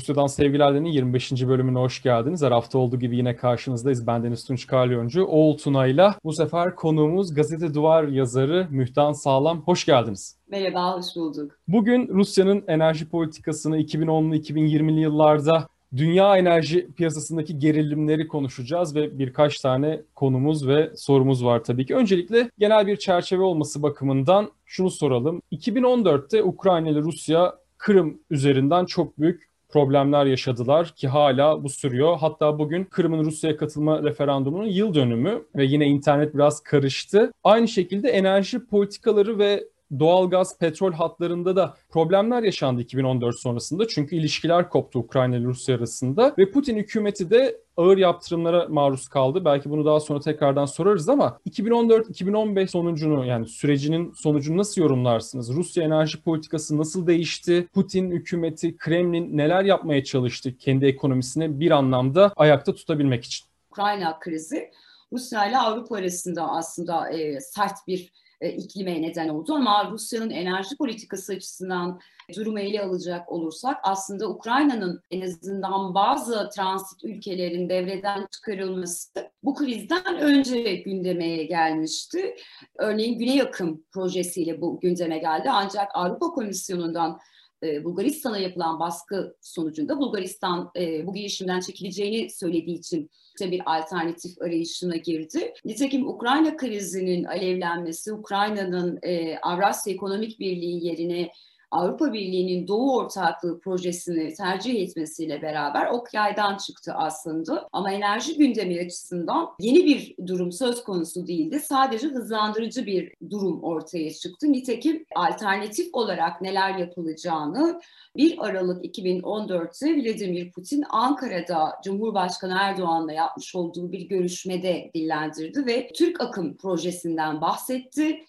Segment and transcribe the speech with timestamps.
[0.00, 1.32] Rusya'dan Sevgiler'denin 25.
[1.32, 2.42] bölümüne hoş geldiniz.
[2.42, 4.06] Her hafta olduğu gibi yine karşınızdayız.
[4.06, 5.24] Ben Deniz Tunç Kalyoncu.
[5.24, 9.62] Oğul Tuna'yla bu sefer konuğumuz Gazete Duvar yazarı Mühtan Sağlam.
[9.62, 10.36] Hoş geldiniz.
[10.50, 11.58] Merhaba, hoş bulduk.
[11.68, 20.02] Bugün Rusya'nın enerji politikasını 2010'lu 2020'li yıllarda dünya enerji piyasasındaki gerilimleri konuşacağız ve birkaç tane
[20.14, 21.94] konumuz ve sorumuz var tabii ki.
[21.94, 25.42] Öncelikle genel bir çerçeve olması bakımından şunu soralım.
[25.52, 32.16] 2014'te Ukrayna ile Rusya Kırım üzerinden çok büyük problemler yaşadılar ki hala bu sürüyor.
[32.20, 37.32] Hatta bugün Kırım'ın Rusya'ya katılma referandumunun yıl dönümü ve yine internet biraz karıştı.
[37.44, 39.64] Aynı şekilde enerji politikaları ve
[39.98, 43.88] doğalgaz, petrol hatlarında da problemler yaşandı 2014 sonrasında.
[43.88, 49.44] Çünkü ilişkiler koptu Ukrayna ile Rusya arasında ve Putin hükümeti de ağır yaptırımlara maruz kaldı.
[49.44, 55.52] Belki bunu daha sonra tekrardan sorarız ama 2014-2015 sonucunu yani sürecinin sonucunu nasıl yorumlarsınız?
[55.52, 57.68] Rusya enerji politikası nasıl değişti?
[57.74, 63.46] Putin hükümeti, Kremlin neler yapmaya çalıştı kendi ekonomisini bir anlamda ayakta tutabilmek için?
[63.70, 64.70] Ukrayna krizi
[65.12, 69.54] Rusya ile Avrupa arasında aslında e, sert bir e, iklime neden oldu.
[69.54, 72.00] Ama Rusya'nın enerji politikası açısından
[72.36, 80.18] durumu ele alacak olursak aslında Ukrayna'nın en azından bazı transit ülkelerin devreden çıkarılması bu krizden
[80.20, 82.34] önce gündeme gelmişti.
[82.78, 85.50] Örneğin Güney Akım projesiyle bu gündeme geldi.
[85.50, 87.20] Ancak Avrupa Komisyonu'ndan
[87.62, 94.42] e, Bulgaristan'a yapılan baskı sonucunda Bulgaristan e, bu girişimden çekileceğini söylediği için işte bir alternatif
[94.42, 95.54] arayışına girdi.
[95.64, 101.30] Nitekim Ukrayna krizinin alevlenmesi, Ukrayna'nın e, Avrasya Ekonomik Birliği yerine
[101.70, 107.68] Avrupa Birliği'nin Doğu Ortaklığı projesini tercih etmesiyle beraber ok yaydan çıktı aslında.
[107.72, 111.60] Ama enerji gündemi açısından yeni bir durum söz konusu değildi.
[111.60, 114.52] Sadece hızlandırıcı bir durum ortaya çıktı.
[114.52, 117.80] Nitekim alternatif olarak neler yapılacağını
[118.16, 126.20] 1 Aralık 2014'te Vladimir Putin Ankara'da Cumhurbaşkanı Erdoğan'la yapmış olduğu bir görüşmede dillendirdi ve Türk
[126.20, 128.24] Akım projesinden bahsetti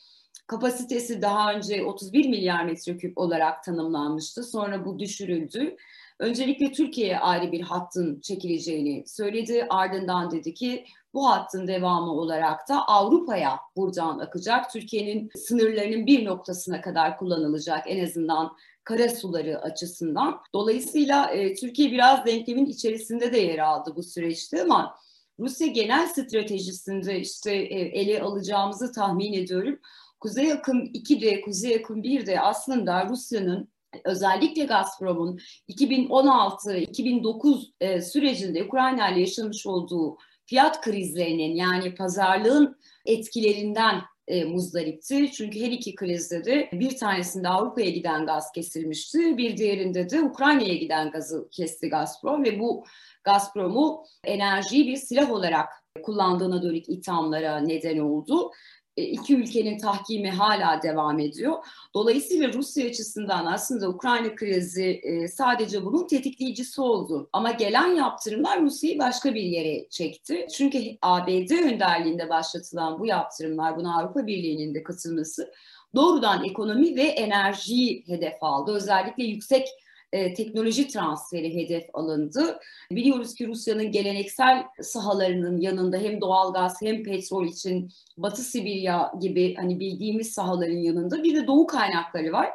[0.51, 4.44] kapasitesi daha önce 31 milyar metreküp olarak tanımlanmıştı.
[4.44, 5.75] Sonra bu düşürüldü.
[6.19, 9.66] Öncelikle Türkiye'ye ayrı bir hattın çekileceğini söyledi.
[9.69, 14.72] Ardından dedi ki bu hattın devamı olarak da Avrupa'ya buradan akacak.
[14.72, 20.41] Türkiye'nin sınırlarının bir noktasına kadar kullanılacak en azından kara suları açısından.
[20.53, 24.95] Dolayısıyla e, Türkiye biraz denklemin içerisinde de yer aldı bu süreçte ama
[25.39, 29.79] Rusya genel stratejisinde işte e, ele alacağımızı tahmin ediyorum.
[30.22, 33.72] Kuzey Akım 2'de, Kuzey Akım 1'de aslında Rusya'nın
[34.06, 35.40] özellikle Gazprom'un
[35.70, 45.31] 2016-2009 e, sürecinde Ukrayna ile yaşamış olduğu fiyat krizlerinin yani pazarlığın etkilerinden e, muzdaripti.
[45.31, 49.38] Çünkü her iki krizde de bir tanesinde Avrupa'ya giden gaz kesilmişti.
[49.38, 52.86] Bir diğerinde de Ukrayna'ya giden gazı kesti Gazprom ve bu
[53.24, 55.70] Gazprom'u enerjiyi bir silah olarak
[56.04, 58.52] kullandığına dönük ithamlara neden oldu.
[58.97, 61.57] E, iki ülkenin tahkimi hala devam ediyor.
[61.94, 67.30] Dolayısıyla Rusya açısından aslında Ukrayna krizi e, sadece bunun tetikleyicisi oldu.
[67.34, 70.47] Ama gelen yaptırımlar Rusya'yı başka bir yere çekti.
[70.57, 75.51] Çünkü ABD önderliğinde başlatılan bu yaptırımlar, buna Avrupa Birliği'nin de katılması
[75.96, 78.72] doğrudan ekonomi ve enerjiyi hedef aldı.
[78.72, 79.68] Özellikle yüksek
[80.12, 82.60] e, teknoloji transferi hedef alındı.
[82.92, 89.80] Biliyoruz ki Rusya'nın geleneksel sahalarının yanında hem doğalgaz hem petrol için Batı Sibirya gibi hani
[89.80, 92.50] bildiğimiz sahaların yanında bir de doğu kaynakları var.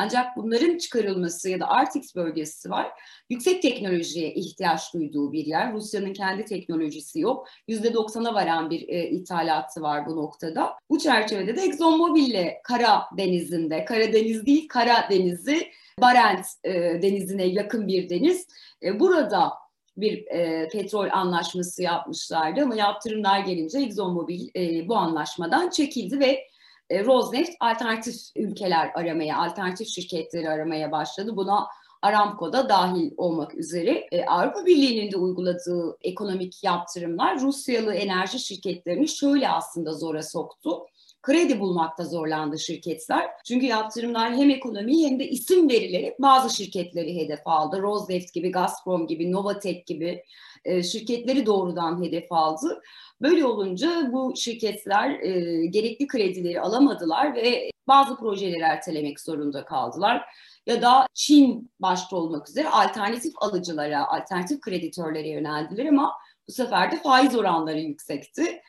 [0.00, 2.88] Ancak bunların çıkarılması ya da Arctic bölgesi var.
[3.30, 5.72] Yüksek teknolojiye ihtiyaç duyduğu bir yer.
[5.72, 7.48] Rusya'nın kendi teknolojisi yok.
[7.68, 10.74] %90'a varan bir e, ithalatı var bu noktada.
[10.90, 15.68] Bu çerçevede de ExxonMobil Kara Denizi'nde, Karadeniz değil Kara Denizi
[16.00, 16.72] Barent e,
[17.02, 18.46] denizine yakın bir deniz.
[18.82, 19.52] E, burada
[19.96, 26.44] bir e, petrol anlaşması yapmışlardı ama yaptırımlar gelince ExxonMobil e, bu anlaşmadan çekildi ve
[26.90, 31.36] e, Rosneft alternatif ülkeler aramaya, alternatif şirketleri aramaya başladı.
[31.36, 31.66] Buna
[32.02, 39.08] Aramco da dahil olmak üzere e, Avrupa Birliği'nin de uyguladığı ekonomik yaptırımlar Rusyalı enerji şirketlerini
[39.08, 40.86] şöyle aslında zora soktu
[41.28, 43.30] kredi bulmakta zorlandı şirketler.
[43.44, 47.82] Çünkü yaptırımlar hem ekonomiyi hem de isim verilerek bazı şirketleri hedef aldı.
[47.82, 50.24] Rosneft gibi, Gazprom gibi, Novatek gibi
[50.64, 52.82] e, şirketleri doğrudan hedef aldı.
[53.22, 60.24] Böyle olunca bu şirketler e, gerekli kredileri alamadılar ve bazı projeleri ertelemek zorunda kaldılar.
[60.66, 66.12] Ya da Çin başta olmak üzere alternatif alıcılara, alternatif kreditörlere yöneldiler ama
[66.48, 68.62] bu sefer de faiz oranları yüksekti.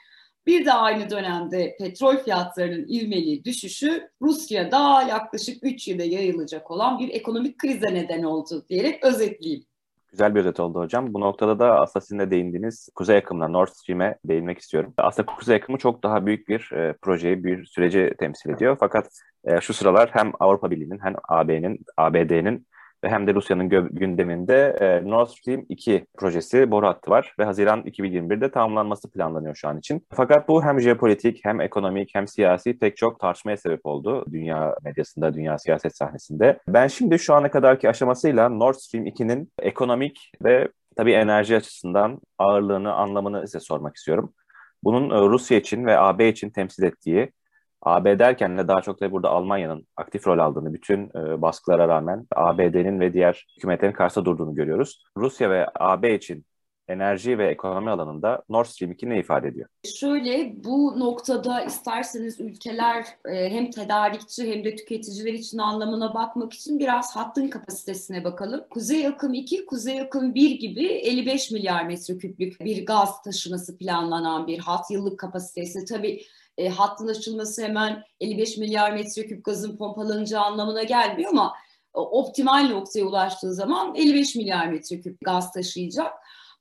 [0.49, 7.09] Bir de aynı dönemde petrol fiyatlarının ivmeli düşüşü Rusya'da yaklaşık 3 yılda yayılacak olan bir
[7.09, 9.63] ekonomik krize neden oldu diyerek özetleyeyim.
[10.11, 11.13] Güzel bir özet oldu hocam.
[11.13, 14.93] Bu noktada da aslında sizin de değindiğiniz Kuzey Akım'la Nord Stream'e değinmek istiyorum.
[14.97, 18.77] Aslında Kuzey Akımı çok daha büyük bir e, projeyi, bir süreci temsil ediyor.
[18.79, 19.09] Fakat
[19.43, 22.67] e, şu sıralar hem Avrupa Birliği'nin hem AB'nin, ABD'nin
[23.03, 28.51] hem de Rusya'nın gündeminde e, Nord Stream 2 projesi boru hattı var ve Haziran 2021'de
[28.51, 30.07] tamamlanması planlanıyor şu an için.
[30.13, 35.33] Fakat bu hem jeopolitik hem ekonomik hem siyasi pek çok tartışmaya sebep oldu dünya medyasında,
[35.33, 36.59] dünya siyaset sahnesinde.
[36.67, 40.67] Ben şimdi şu ana kadarki aşamasıyla Nord Stream 2'nin ekonomik ve
[40.97, 44.33] tabii enerji açısından ağırlığını, anlamını size sormak istiyorum.
[44.83, 47.31] Bunun e, Rusya için ve AB için temsil ettiği
[47.81, 52.27] AB derken de daha çok da burada Almanya'nın aktif rol aldığını, bütün e, baskılara rağmen
[52.35, 55.03] ABD'nin ve diğer hükümetlerin karşısında durduğunu görüyoruz.
[55.17, 56.45] Rusya ve AB için
[56.89, 59.69] enerji ve ekonomi alanında Nord Stream 2 ne ifade ediyor?
[59.95, 66.79] Şöyle bu noktada isterseniz ülkeler e, hem tedarikçi hem de tüketiciler için anlamına bakmak için
[66.79, 68.63] biraz hattın kapasitesine bakalım.
[68.69, 74.59] Kuzey Akım 2, Kuzey Akım 1 gibi 55 milyar metreküplük bir gaz taşıması planlanan bir
[74.59, 75.85] hat yıllık kapasitesi.
[75.85, 76.21] Tabii
[76.59, 81.53] e, hattın açılması hemen 55 milyar metreküp gazın pompalanacağı anlamına gelmiyor ama
[81.93, 86.13] optimal noktaya ulaştığı zaman 55 milyar metreküp gaz taşıyacak.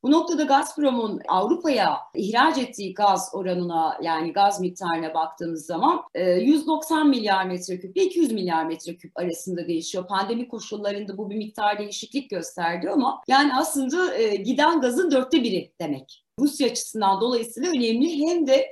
[0.03, 7.09] Bu noktada Gazprom'un Avrupa'ya ihraç ettiği gaz oranına yani gaz miktarına baktığımız zaman 190 e,
[7.09, 10.06] milyar metreküp ile 200 milyar metreküp arasında değişiyor.
[10.06, 15.73] Pandemi koşullarında bu bir miktar değişiklik gösterdi ama yani aslında e, giden gazın dörtte biri
[15.81, 16.25] demek.
[16.41, 18.69] Rusya açısından dolayısıyla önemli hem de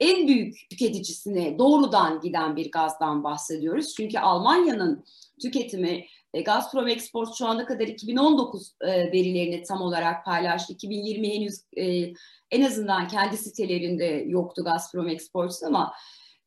[0.00, 3.94] en büyük tüketicisine doğrudan giden bir gazdan bahsediyoruz.
[3.96, 5.04] Çünkü Almanya'nın
[5.42, 10.72] tüketimi e, Gazprom Export şu ana kadar 2019 e, verilerini tam olarak paylaştı.
[10.72, 12.12] 2020 henüz e,
[12.50, 15.92] en azından kendi sitelerinde yoktu Gazprom Export ama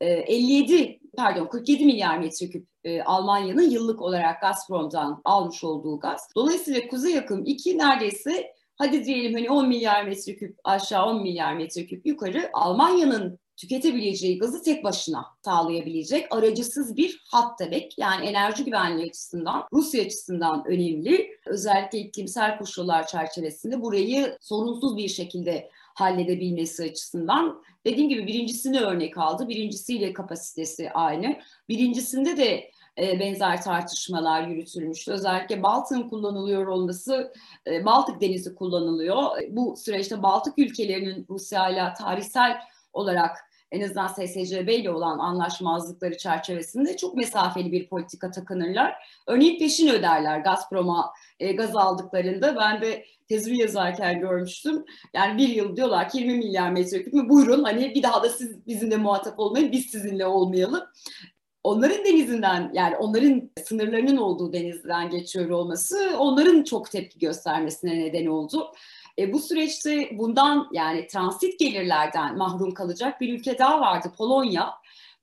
[0.02, 2.68] 57 pardon 47 milyar metreküp
[3.06, 6.22] Almanya'nın yıllık olarak Gazprom'dan almış olduğu gaz.
[6.36, 12.06] Dolayısıyla Kuzey Akım 2 neredeyse hadi diyelim hani 10 milyar metreküp aşağı 10 milyar metreküp
[12.06, 17.98] yukarı Almanya'nın tüketebileceği gazı tek başına sağlayabilecek aracısız bir hat demek.
[17.98, 21.30] Yani enerji güvenliği açısından, Rusya açısından önemli.
[21.46, 27.62] Özellikle iklimsel koşullar çerçevesinde burayı sorunsuz bir şekilde halledebilmesi açısından.
[27.86, 29.50] Dediğim gibi birincisini örnek aldı.
[29.50, 31.40] Birincisiyle kapasitesi aynı.
[31.70, 35.12] Birincisinde de e, benzer tartışmalar yürütülmüştü.
[35.12, 37.34] Özellikle Baltık'ın kullanılıyor olması,
[37.68, 39.24] e, Baltık Denizi kullanılıyor.
[39.50, 42.58] Bu süreçte Baltık ülkelerinin Rusya ile tarihsel
[42.94, 48.96] olarak en azından SSCB ile olan anlaşmazlıkları çerçevesinde çok mesafeli bir politika takınırlar.
[49.28, 52.56] Örneğin peşin öderler Gazprom'a e, gaz aldıklarında.
[52.56, 54.86] Ben de tezimi yazarken görmüştüm.
[55.14, 58.68] Yani bir yıl diyorlar ki 20 milyar metreküp mü buyurun hani bir daha da siz
[58.68, 60.84] bizimle muhatap olmayın biz sizinle olmayalım
[61.69, 68.71] onların denizinden yani onların sınırlarının olduğu denizden geçiyor olması onların çok tepki göstermesine neden oldu.
[69.19, 74.69] E, bu süreçte bundan yani transit gelirlerden mahrum kalacak bir ülke daha vardı Polonya.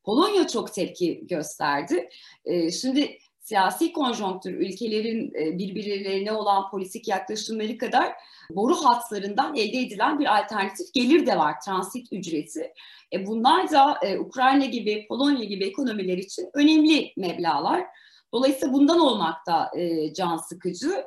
[0.04, 2.08] Polonya çok tepki gösterdi.
[2.44, 8.12] E, şimdi siyasi konjonktür ülkelerin e, birbirlerine olan politik yaklaşımları kadar
[8.50, 12.72] boru hatlarından elde edilen bir alternatif gelir de var transit ücreti.
[13.12, 17.86] E bunlar da e, Ukrayna gibi, Polonya gibi ekonomiler için önemli meblalar.
[18.32, 21.04] Dolayısıyla bundan olmak da e, can sıkıcı.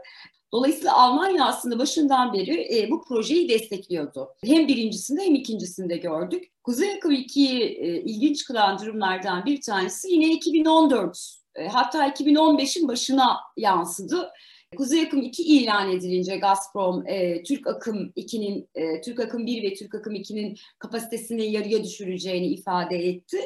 [0.52, 4.30] Dolayısıyla Almanya aslında başından beri e, bu projeyi destekliyordu.
[4.46, 6.52] Hem birincisinde hem ikincisinde gördük.
[6.64, 13.40] Kuzey Akım 2'yi e, ilginç kılan durumlardan bir tanesi yine 2014 e, hatta 2015'in başına
[13.58, 14.32] yansıdı.
[14.78, 19.74] Kuzey Akım 2 ilan edilince Gazprom e, Türk Akım 2'nin e, Türk Akım 1 ve
[19.74, 23.38] Türk Akım 2'nin kapasitesini yarıya düşüreceğini ifade etti.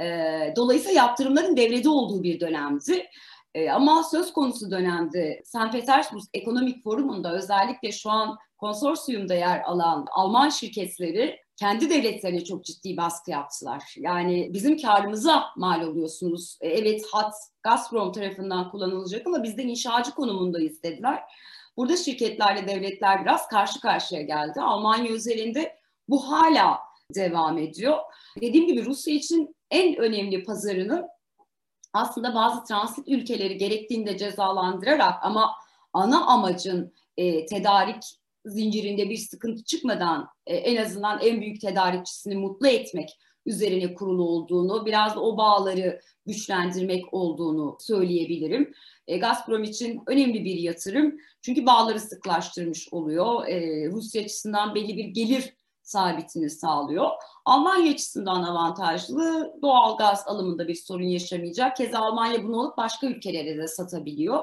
[0.00, 0.06] E,
[0.56, 3.06] dolayısıyla yaptırımların devrede olduğu bir dönemdi.
[3.54, 5.72] E, ama söz konusu dönemde St.
[5.72, 12.96] Petersburg Ekonomik Forumu'nda özellikle şu an konsorsiyumda yer alan Alman şirketleri kendi devletlerine çok ciddi
[12.96, 13.94] baskı yaptılar.
[13.96, 16.58] Yani bizim karımıza mal oluyorsunuz.
[16.60, 21.22] E, evet hat Gazprom tarafından kullanılacak ama bizden inşacı konumundayız dediler.
[21.76, 24.60] Burada şirketlerle devletler biraz karşı karşıya geldi.
[24.60, 25.78] Almanya özelinde
[26.08, 26.78] bu hala
[27.14, 27.98] devam ediyor.
[28.40, 31.08] Dediğim gibi Rusya için en önemli pazarını
[31.92, 35.52] aslında bazı transit ülkeleri gerektiğinde cezalandırarak ama
[35.92, 42.68] ana amacın e, tedarik zincirinde bir sıkıntı çıkmadan e, en azından en büyük tedarikçisini mutlu
[42.68, 48.74] etmek üzerine kurulu olduğunu, biraz o bağları güçlendirmek olduğunu söyleyebilirim.
[49.06, 51.16] E, Gazprom için önemli bir yatırım.
[51.42, 53.46] Çünkü bağları sıklaştırmış oluyor.
[53.46, 57.10] E, Rusya açısından belli bir gelir sabitini sağlıyor.
[57.44, 61.76] Almanya açısından avantajlı doğal gaz alımında bir sorun yaşamayacak.
[61.76, 64.42] Keza Almanya bunu alıp başka ülkelere de satabiliyor.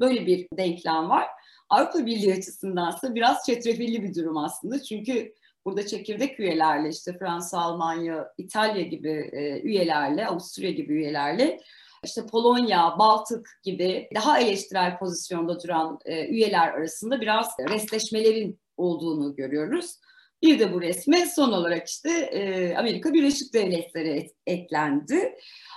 [0.00, 1.26] Böyle bir denklem var.
[1.70, 4.82] Avrupa Birliği açısındansa biraz çetrefilli bir durum aslında.
[4.82, 5.34] Çünkü
[5.64, 11.60] burada çekirdek üyelerle işte Fransa, Almanya, İtalya gibi e, üyelerle, Avusturya gibi üyelerle
[12.04, 19.96] işte Polonya, Baltık gibi daha eleştirel pozisyonda duran e, üyeler arasında biraz restleşmelerin olduğunu görüyoruz.
[20.42, 25.36] Bir de bu resme son olarak işte e, Amerika Birleşik Devletleri et, eklendi.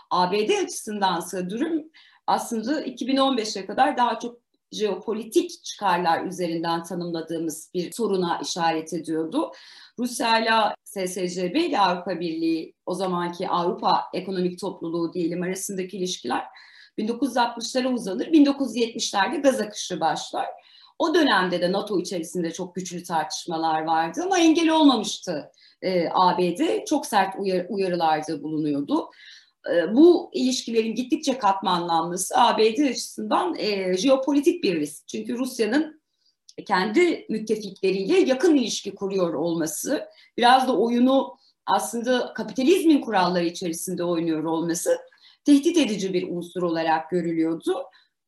[0.10, 1.84] ABD açısındansa durum
[2.28, 4.43] aslında 2015'e kadar daha çok
[4.74, 9.52] jeopolitik çıkarlar üzerinden tanımladığımız bir soruna işaret ediyordu.
[10.00, 16.44] Rusya ile SSCB ile Avrupa Birliği o zamanki Avrupa Ekonomik Topluluğu diyelim arasındaki ilişkiler
[16.98, 18.28] 1960'lara uzanır.
[18.28, 20.48] 1970'lerde gaz akışı başlar.
[21.00, 25.52] O dönemde de NATO içerisinde çok güçlü tartışmalar vardı ama engel olmamıştı
[25.82, 26.86] e, ABD.
[26.86, 29.10] Çok sert uyar, uyarılarda bulunuyordu.
[29.72, 35.08] E, bu ilişkilerin gittikçe katmanlanması ABD açısından e, jeopolitik bir risk.
[35.08, 36.02] Çünkü Rusya'nın
[36.68, 40.06] kendi müttefikleriyle yakın ilişki kuruyor olması,
[40.38, 44.98] biraz da oyunu aslında kapitalizmin kuralları içerisinde oynuyor olması
[45.46, 47.84] tehdit edici bir unsur olarak görülüyordu.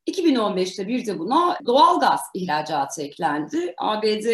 [0.08, 3.74] 2015'te bir de buna doğal gaz ihracatı eklendi.
[3.78, 4.26] ABD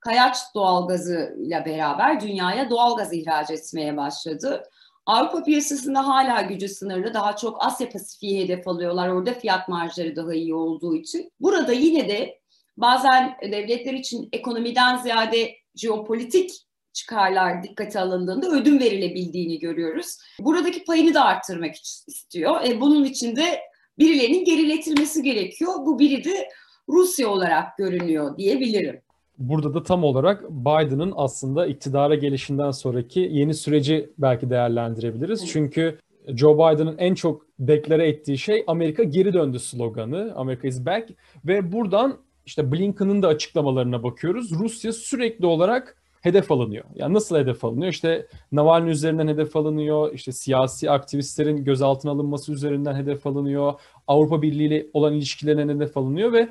[0.00, 4.62] kayaç doğalgazı ile beraber dünyaya doğal gaz ihraç etmeye başladı.
[5.06, 7.14] Avrupa piyasasında hala gücü sınırlı.
[7.14, 9.08] Daha çok Asya Pasifik'i hedef alıyorlar.
[9.08, 11.32] Orada fiyat marjları daha iyi olduğu için.
[11.40, 12.40] Burada yine de
[12.76, 16.50] bazen devletler için ekonomiden ziyade jeopolitik
[16.92, 20.18] çıkarlar dikkate alındığında ödün verilebildiğini görüyoruz.
[20.40, 21.74] Buradaki payını da arttırmak
[22.08, 22.64] istiyor.
[22.64, 23.60] E, bunun için de
[23.98, 25.72] birilerinin geriletilmesi gerekiyor.
[25.78, 26.48] Bu biri de
[26.88, 29.02] Rusya olarak görünüyor diyebilirim.
[29.48, 35.48] Burada da tam olarak Biden'ın aslında iktidara gelişinden sonraki yeni süreci belki değerlendirebiliriz.
[35.48, 40.32] Çünkü Joe Biden'ın en çok deklare ettiği şey Amerika geri döndü sloganı.
[40.36, 41.08] Amerika is back
[41.44, 44.50] ve buradan işte Blinken'ın da açıklamalarına bakıyoruz.
[44.58, 46.84] Rusya sürekli olarak hedef alınıyor.
[46.94, 47.92] Yani nasıl hedef alınıyor?
[47.92, 50.12] İşte Navalny üzerinden hedef alınıyor.
[50.14, 53.72] İşte siyasi aktivistlerin gözaltına alınması üzerinden hedef alınıyor.
[54.06, 56.48] Avrupa Birliği ile olan ilişkilerine hedef alınıyor ve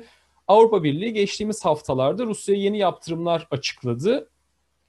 [0.48, 4.28] Avrupa Birliği geçtiğimiz haftalarda Rusya'ya yeni yaptırımlar açıkladı.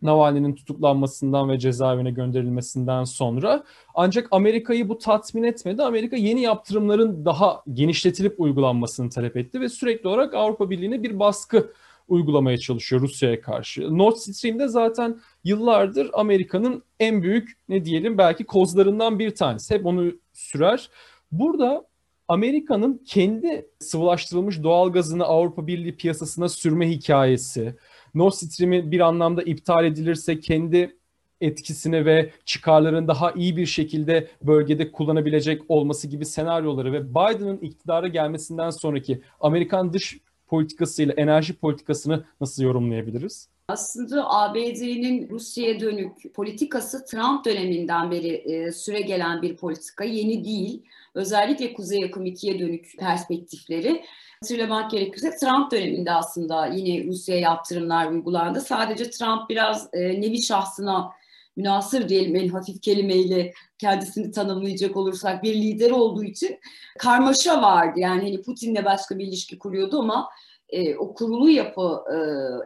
[0.02, 3.64] Navalny'nin tutuklanmasından ve cezaevine gönderilmesinden sonra.
[3.96, 5.84] Ancak Amerika'yı bu tatmin etmedi.
[5.84, 11.72] Amerika yeni yaptırımların daha genişletilip uygulanmasını talep etti ve sürekli olarak Avrupa Birliği'ne bir baskı
[12.08, 13.98] uygulamaya çalışıyor Rusya'ya karşı.
[13.98, 19.76] Nord Stream'de zaten yıllardır Amerika'nın en büyük ne diyelim belki kozlarından bir tanesi.
[19.76, 20.90] Hep onu sürer.
[21.32, 21.86] Burada
[22.34, 27.76] Amerika'nın kendi sıvılaştırılmış doğal gazını Avrupa Birliği piyasasına sürme hikayesi,
[28.14, 30.98] Nord Stream'i bir anlamda iptal edilirse kendi
[31.42, 38.08] etkisini ve çıkarlarını daha iyi bir şekilde bölgede kullanabilecek olması gibi senaryoları ve Biden'ın iktidara
[38.08, 43.53] gelmesinden sonraki Amerikan dış politikasıyla enerji politikasını nasıl yorumlayabiliriz?
[43.68, 50.84] Aslında ABD'nin Rusya'ya dönük politikası Trump döneminden beri e, süre gelen bir politika yeni değil.
[51.16, 54.06] Özellikle Kuzey Akım 2'ye dönük perspektifleri.
[54.42, 58.62] Hatırlamak gerekirse Trump döneminde aslında yine Rusya'ya yaptırımlar uygulandı.
[58.62, 61.12] Sadece Trump biraz e, nevi şahsına
[61.56, 66.60] münasır diyelim en hafif kelimeyle kendisini tanımlayacak olursak bir lider olduğu için
[67.00, 68.00] karmaşa vardı.
[68.00, 70.30] Yani hani Putin'le başka bir ilişki kuruyordu ama
[70.74, 72.18] e, o kurulu yapı, e,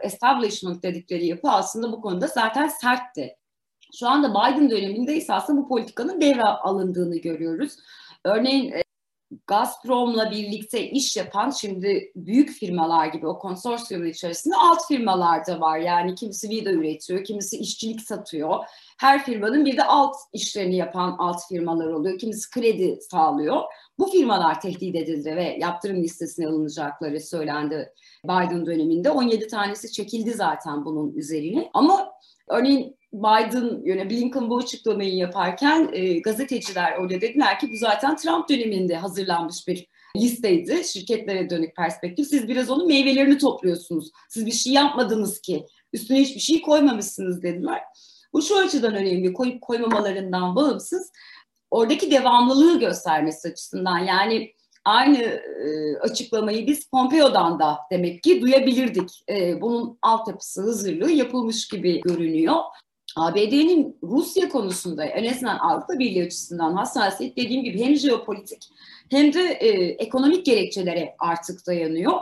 [0.06, 3.36] establishment dedikleri yapı aslında bu konuda zaten sertti.
[3.98, 7.76] Şu anda Biden döneminde ise aslında bu politikanın devre alındığını görüyoruz.
[8.24, 8.82] Örneğin e,
[9.46, 15.78] Gazprom'la birlikte iş yapan şimdi büyük firmalar gibi o konsorsiyumun içerisinde alt firmalar da var.
[15.78, 18.64] Yani kimisi vida üretiyor, kimisi işçilik satıyor.
[18.98, 22.18] Her firmanın bir de alt işlerini yapan alt firmalar oluyor.
[22.18, 23.62] Kimisi kredi sağlıyor.
[23.98, 27.92] Bu firmalar tehdit edildi ve yaptırım listesine alınacakları söylendi
[28.24, 29.10] Biden döneminde.
[29.10, 31.70] 17 tanesi çekildi zaten bunun üzerine.
[31.74, 32.12] Ama
[32.48, 38.48] örneğin Biden yöne Blinken bu açıklamayı yaparken e, gazeteciler öyle dediler ki bu zaten Trump
[38.48, 39.86] döneminde hazırlanmış bir
[40.16, 40.84] listeydi.
[40.84, 42.26] Şirketlere dönük perspektif.
[42.26, 44.10] Siz biraz onun meyvelerini topluyorsunuz.
[44.28, 45.66] Siz bir şey yapmadınız ki.
[45.92, 47.80] Üstüne hiçbir şey koymamışsınız dediler.
[48.32, 49.32] Bu şu açıdan önemli.
[49.32, 51.12] Koyup koymamalarından bağımsız.
[51.70, 53.98] Oradaki devamlılığı göstermesi açısından.
[53.98, 54.52] Yani
[54.84, 59.24] aynı e, açıklamayı biz Pompeo'dan da demek ki duyabilirdik.
[59.28, 62.56] E, bunun altyapısı, hazırlığı yapılmış gibi görünüyor.
[63.16, 68.68] ABD'nin Rusya konusunda en azından Avrupa Birliği açısından hassasiyet dediğim gibi hem jeopolitik
[69.10, 72.12] hem de e, ekonomik gerekçelere artık dayanıyor.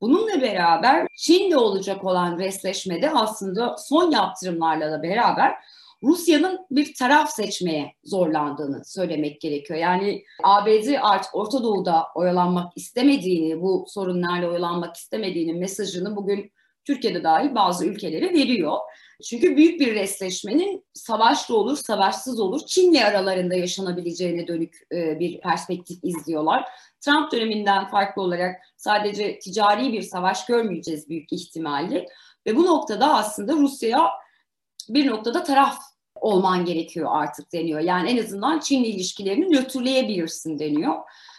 [0.00, 5.54] Bununla beraber Çin'le olacak olan resleşmede aslında son yaptırımlarla da beraber
[6.02, 9.78] Rusya'nın bir taraf seçmeye zorlandığını söylemek gerekiyor.
[9.78, 16.52] Yani ABD artık Orta Doğu'da oyalanmak istemediğini, bu sorunlarla oyalanmak istemediğinin mesajını bugün
[16.84, 18.78] Türkiye'de dahil bazı ülkelere veriyor.
[19.24, 25.98] Çünkü büyük bir resleşmenin savaşlı olur, savaşsız olur, Çin'le aralarında yaşanabileceğine dönük e, bir perspektif
[26.02, 26.64] izliyorlar.
[27.00, 32.08] Trump döneminden farklı olarak sadece ticari bir savaş görmeyeceğiz büyük ihtimalle.
[32.46, 34.10] Ve bu noktada aslında Rusya'ya
[34.88, 35.78] bir noktada taraf
[36.14, 37.80] olman gerekiyor artık deniyor.
[37.80, 40.94] Yani en azından Çin'le ilişkilerini nötrleyebilirsin deniyor.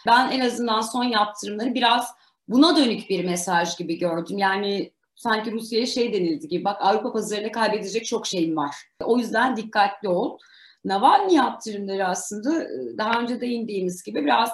[0.06, 2.14] Ben en azından son yaptırımları biraz
[2.48, 4.38] buna dönük bir mesaj gibi gördüm.
[4.38, 8.76] Yani sanki Rusya'ya şey denildi gibi bak Avrupa pazarına kaybedecek çok şeyin var.
[9.04, 10.38] O yüzden dikkatli ol.
[10.84, 14.50] Navalny yaptırımları aslında daha önce değindiğimiz gibi biraz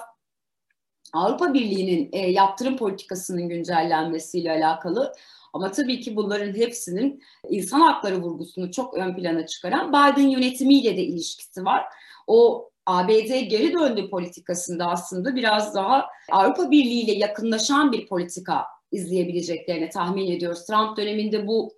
[1.13, 5.13] Avrupa Birliği'nin e, yaptırım politikasının güncellenmesiyle alakalı.
[5.53, 11.01] Ama tabii ki bunların hepsinin insan hakları vurgusunu çok ön plana çıkaran Biden yönetimiyle de
[11.01, 11.85] ilişkisi var.
[12.27, 19.89] O ABD geri döndü politikasında aslında biraz daha Avrupa Birliği ile yakınlaşan bir politika izleyebileceklerini
[19.89, 20.65] tahmin ediyoruz.
[20.65, 21.73] Trump döneminde bu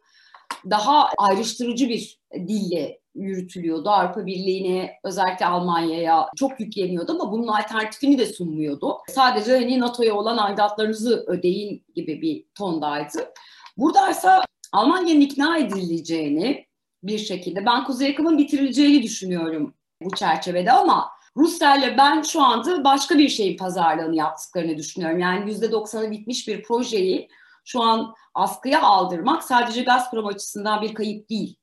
[0.70, 3.90] daha ayrıştırıcı bir dille yürütülüyordu.
[3.90, 8.98] Avrupa Birliği'ne özellikle Almanya'ya çok yükleniyordu ama bunun alternatifini de sunmuyordu.
[9.10, 13.34] Sadece hani NATO'ya olan aidatlarınızı ödeyin gibi bir tondaydı.
[13.78, 14.30] Burada ise
[14.72, 16.66] Almanya'nın ikna edileceğini
[17.04, 22.84] bir şekilde ben Kuzey Yakım'ın bitirileceğini düşünüyorum bu çerçevede ama Rusya ile ben şu anda
[22.84, 25.20] başka bir şeyin pazarlığını yaptıklarını düşünüyorum.
[25.20, 27.30] Yani yüzde doksanı bitmiş bir projeyi
[27.66, 31.56] şu an askıya aldırmak sadece Gazprom açısından bir kayıp değil.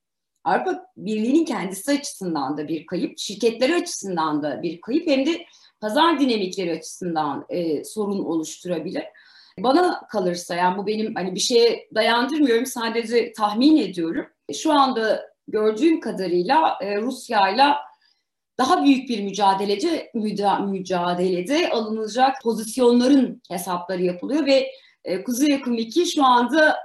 [0.44, 5.46] Avrupa Birliği'nin kendisi açısından da bir kayıp, şirketleri açısından da bir kayıp hem de
[5.80, 9.04] pazar dinamikleri açısından e, sorun oluşturabilir.
[9.58, 14.26] Bana kalırsa yani bu benim hani bir şeye dayandırmıyorum sadece tahmin ediyorum.
[14.54, 17.78] Şu anda gördüğüm kadarıyla e, Rusya'yla
[18.58, 24.70] daha büyük bir mücadeleci müda, mücadelede alınacak pozisyonların hesapları yapılıyor ve
[25.04, 26.76] e, Kuzey Yakın 2 şu anda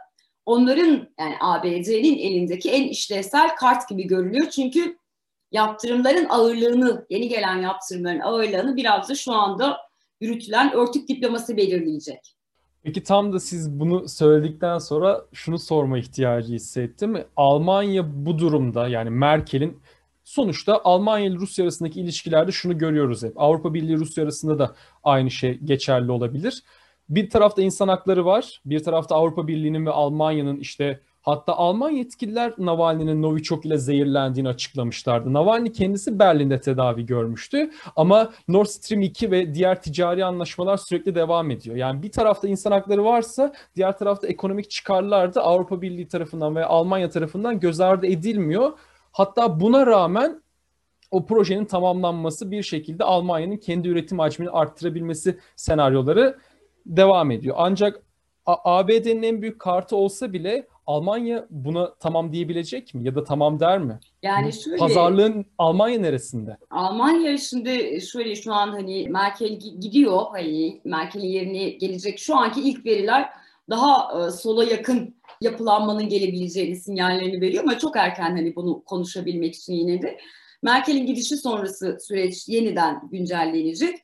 [0.46, 4.50] onların yani ABD'nin elindeki en işlevsel kart gibi görünüyor.
[4.50, 4.98] Çünkü
[5.52, 9.78] yaptırımların ağırlığını, yeni gelen yaptırımların ağırlığını biraz da şu anda
[10.22, 12.36] yürütülen örtük diploması belirleyecek.
[12.84, 17.18] Peki tam da siz bunu söyledikten sonra şunu sorma ihtiyacı hissettim.
[17.36, 19.82] Almanya bu durumda yani Merkel'in
[20.24, 23.34] sonuçta Almanya ile Rusya arasındaki ilişkilerde şunu görüyoruz hep.
[23.36, 26.64] Avrupa Birliği Rusya arasında da aynı şey geçerli olabilir.
[27.10, 32.54] Bir tarafta insan hakları var, bir tarafta Avrupa Birliği'nin ve Almanya'nın işte Hatta Alman yetkililer
[32.58, 35.34] Navalny'nin Novichok ile zehirlendiğini açıklamışlardı.
[35.34, 41.52] Navalny kendisi Berlin'de tedavi görmüştü ama Nord Stream 2 ve diğer ticari anlaşmalar sürekli devam
[41.52, 41.76] ediyor.
[41.76, 46.66] Yani bir tarafta insan hakları varsa diğer tarafta ekonomik çıkarlar da Avrupa Birliği tarafından ve
[46.66, 48.72] Almanya tarafından göz ardı edilmiyor.
[49.12, 50.42] Hatta buna rağmen
[51.12, 56.38] o projenin tamamlanması bir şekilde Almanya'nın kendi üretim hacmini arttırabilmesi senaryoları
[56.86, 57.56] devam ediyor.
[57.60, 58.04] Ancak
[58.46, 63.80] ABD'nin en büyük kartı olsa bile Almanya buna tamam diyebilecek mi ya da tamam der
[63.80, 64.00] mi?
[64.22, 66.58] Yani şöyle, pazarlığın Almanya neresinde?
[66.70, 72.86] Almanya şimdi şöyle şu an hani Merkel gidiyor hani Merkel'in yerine gelecek şu anki ilk
[72.86, 73.30] veriler
[73.70, 79.74] daha e, sola yakın yapılanmanın gelebileceğini sinyallerini veriyor ama çok erken hani bunu konuşabilmek için
[79.74, 80.18] yine de
[80.62, 83.98] Merkel'in gidişi sonrası süreç yeniden güncellenecek.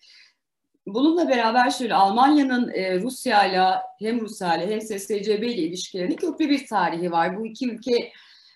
[0.88, 6.50] Bununla beraber şöyle Almanya'nın e, Rusya ile hem Rusya ile hem SSCB ile ilişkilerinin köklü
[6.50, 7.38] bir tarihi var.
[7.38, 8.12] Bu iki ülke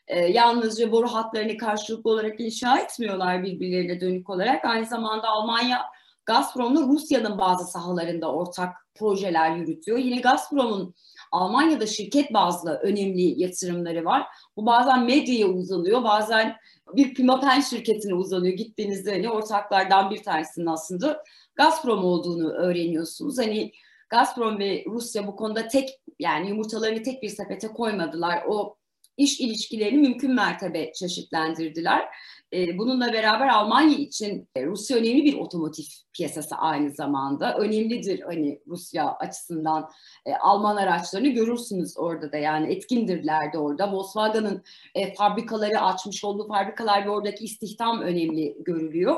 [0.08, 4.66] e, yalnızca boru hatlarını karşılıklı olarak inşa etmiyorlar birbirlerine dönük olarak.
[4.66, 5.82] Aynı zamanda Almanya
[6.26, 9.98] Gazprom'la Rusya'nın bazı sahalarında ortak projeler yürütüyor.
[9.98, 10.96] Yine Gazprom'un
[11.32, 14.28] Almanya'da şirket bazlı önemli yatırımları var.
[14.56, 16.56] Bu bazen medyaya uzanıyor, bazen
[16.96, 18.58] bir pimapen şirketine uzanıyor.
[18.58, 21.24] Gittiğinizde hani ortaklardan bir tanesinin aslında
[21.56, 23.38] Gazprom olduğunu öğreniyorsunuz.
[23.38, 23.72] Hani
[24.10, 25.90] Gazprom ve Rusya bu konuda tek
[26.20, 28.44] yani yumurtalarını tek bir sepete koymadılar.
[28.48, 28.78] O
[29.18, 32.06] iş ilişkilerini mümkün mertebe çeşitlendirdiler.
[32.54, 35.84] Ee, bununla beraber Almanya için e, Rusya önemli bir otomotiv
[36.14, 37.58] piyasası aynı zamanda.
[37.58, 39.90] Önemlidir hani Rusya açısından.
[40.26, 43.92] E, Alman araçlarını görürsünüz orada da yani etkindirler de orada.
[43.92, 44.64] Volkswagen'ın
[44.96, 49.18] e, fabrikaları açmış olduğu fabrikalar ve oradaki istihdam önemli görülüyor.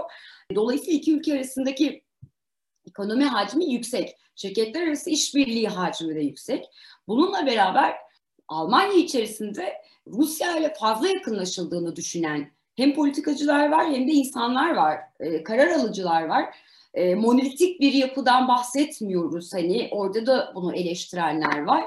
[0.55, 2.03] Dolayısıyla iki ülke arasındaki
[2.87, 4.17] ekonomi hacmi yüksek.
[4.35, 6.65] Şirketler arası işbirliği hacmi de yüksek.
[7.07, 7.95] Bununla beraber
[8.47, 9.73] Almanya içerisinde
[10.07, 16.23] Rusya ile fazla yakınlaşıldığını düşünen hem politikacılar var hem de insanlar var, e, karar alıcılar
[16.23, 16.55] var.
[16.93, 19.53] e, monolitik bir yapıdan bahsetmiyoruz.
[19.53, 21.83] Hani orada da bunu eleştirenler var.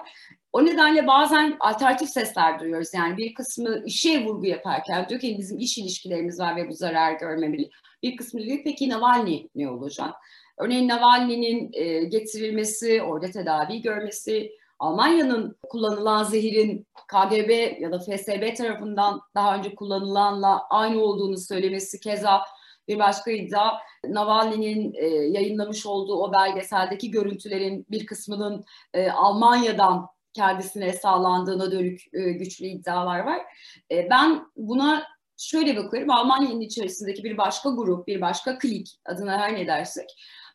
[0.52, 2.94] O nedenle bazen alternatif sesler duyuyoruz.
[2.94, 7.12] Yani bir kısmı işe vurgu yaparken diyor ki bizim iş ilişkilerimiz var ve bu zarar
[7.12, 7.70] görmemeli.
[8.02, 10.14] Bir kısmı diyor peki Navalny ne olacak?
[10.58, 19.20] Örneğin Navalny'nin e, getirilmesi, orada tedavi görmesi, Almanya'nın kullanılan zehirin KGB ya da FSB tarafından
[19.34, 22.42] daha önce kullanılanla aynı olduğunu söylemesi keza
[22.88, 23.72] bir başka iddia
[24.04, 32.32] Navalny'nin e, yayınlamış olduğu o belgeseldeki görüntülerin bir kısmının e, Almanya'dan kendisine sağlandığına dönük e,
[32.32, 33.42] güçlü iddialar var.
[33.90, 36.10] E, ben buna şöyle bakıyorum.
[36.10, 40.08] Almanya'nın içerisindeki bir başka grup, bir başka klik adına her ne dersek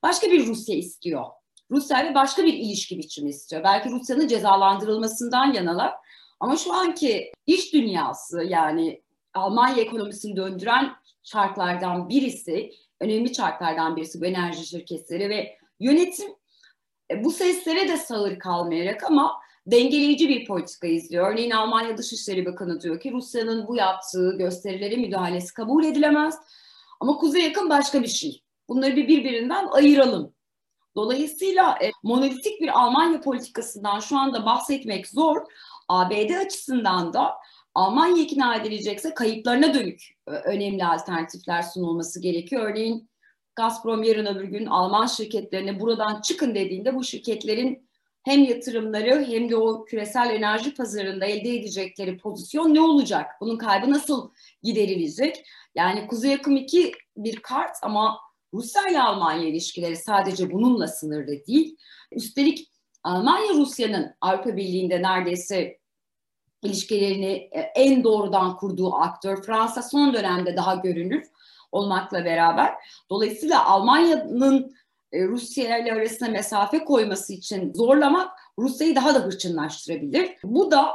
[0.04, 1.26] başka bir Rusya istiyor.
[1.72, 3.64] Rusya ile başka bir ilişki biçimi istiyor.
[3.64, 5.94] Belki Rusya'nın cezalandırılmasından yanalar.
[6.40, 9.02] Ama şu anki iş dünyası yani
[9.34, 10.92] Almanya ekonomisini döndüren
[11.24, 16.32] şartlardan birisi, önemli şartlardan birisi bu enerji şirketleri ve yönetim
[17.12, 21.32] e, bu seslere de sağır kalmayarak ama dengeleyici bir politika izliyor.
[21.32, 26.36] Örneğin Almanya Dışişleri Bakanı diyor ki Rusya'nın bu yaptığı gösterilere müdahalesi kabul edilemez.
[27.00, 28.44] Ama kuzey yakın başka bir şey.
[28.70, 30.34] Bunları bir birbirinden ayıralım.
[30.96, 35.42] Dolayısıyla e, monolitik bir Almanya politikasından şu anda bahsetmek zor.
[35.88, 37.34] ABD açısından da
[37.76, 42.70] Almanya ikna edilecekse kayıplarına dönük e, önemli alternatifler sunulması gerekiyor.
[42.72, 43.10] Örneğin
[43.56, 47.90] Gazprom yarın öbür gün Alman şirketlerine buradan çıkın dediğinde bu şirketlerin
[48.24, 53.32] hem yatırımları hem de o küresel enerji pazarında elde edecekleri pozisyon ne olacak?
[53.42, 54.32] Bunun kaybı nasıl
[54.64, 55.46] giderilecek?
[55.76, 58.20] Yani Kuzey Akım 2 bir kart ama
[58.54, 61.78] Rusya ile Almanya ilişkileri sadece bununla sınırlı değil.
[62.12, 62.72] Üstelik
[63.04, 65.78] Almanya Rusya'nın Avrupa Birliği'nde neredeyse
[66.64, 69.44] ilişkilerini e, en doğrudan kurduğu aktör.
[69.44, 71.24] Fransa son dönemde daha görünür
[71.72, 72.74] olmakla beraber.
[73.10, 74.76] Dolayısıyla Almanya'nın
[75.12, 80.38] e, Rusya ile arasına mesafe koyması için zorlamak Rusya'yı daha da hırçınlaştırabilir.
[80.44, 80.94] Bu da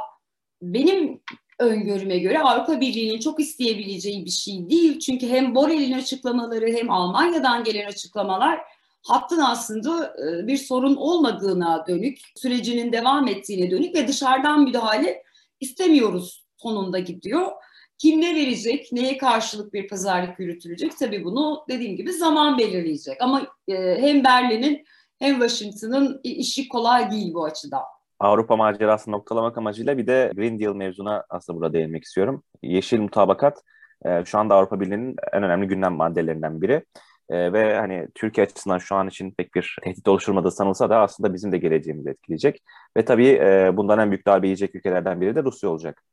[0.61, 1.21] benim
[1.59, 4.99] öngörüme göre Avrupa Birliği'nin çok isteyebileceği bir şey değil.
[4.99, 8.59] Çünkü hem Borrell'in açıklamaları hem Almanya'dan gelen açıklamalar
[9.07, 15.23] hattın aslında e, bir sorun olmadığına dönük, sürecinin devam ettiğine dönük ve dışarıdan müdahale
[15.59, 17.51] istemiyoruz sonunda gidiyor.
[17.97, 23.21] Kim ne verecek, neye karşılık bir pazarlık yürütülecek tabii bunu dediğim gibi zaman belirleyecek.
[23.21, 24.85] Ama e, hem Berlin'in
[25.19, 27.83] hem Washington'ın işi kolay değil bu açıdan.
[28.19, 32.43] Avrupa macerasını noktalamak amacıyla bir de Green Deal mevzuna aslında burada değinmek istiyorum.
[32.63, 33.63] Yeşil mutabakat
[34.05, 36.85] e, şu anda Avrupa Birliği'nin en önemli gündem maddelerinden biri.
[37.29, 41.33] E, ve hani Türkiye açısından şu an için pek bir tehdit oluşturmadığı sanılsa da aslında
[41.33, 42.63] bizim de geleceğimizi etkileyecek.
[42.97, 46.03] Ve tabii e, bundan en büyük darbe yiyecek ülkelerden biri de Rusya olacak.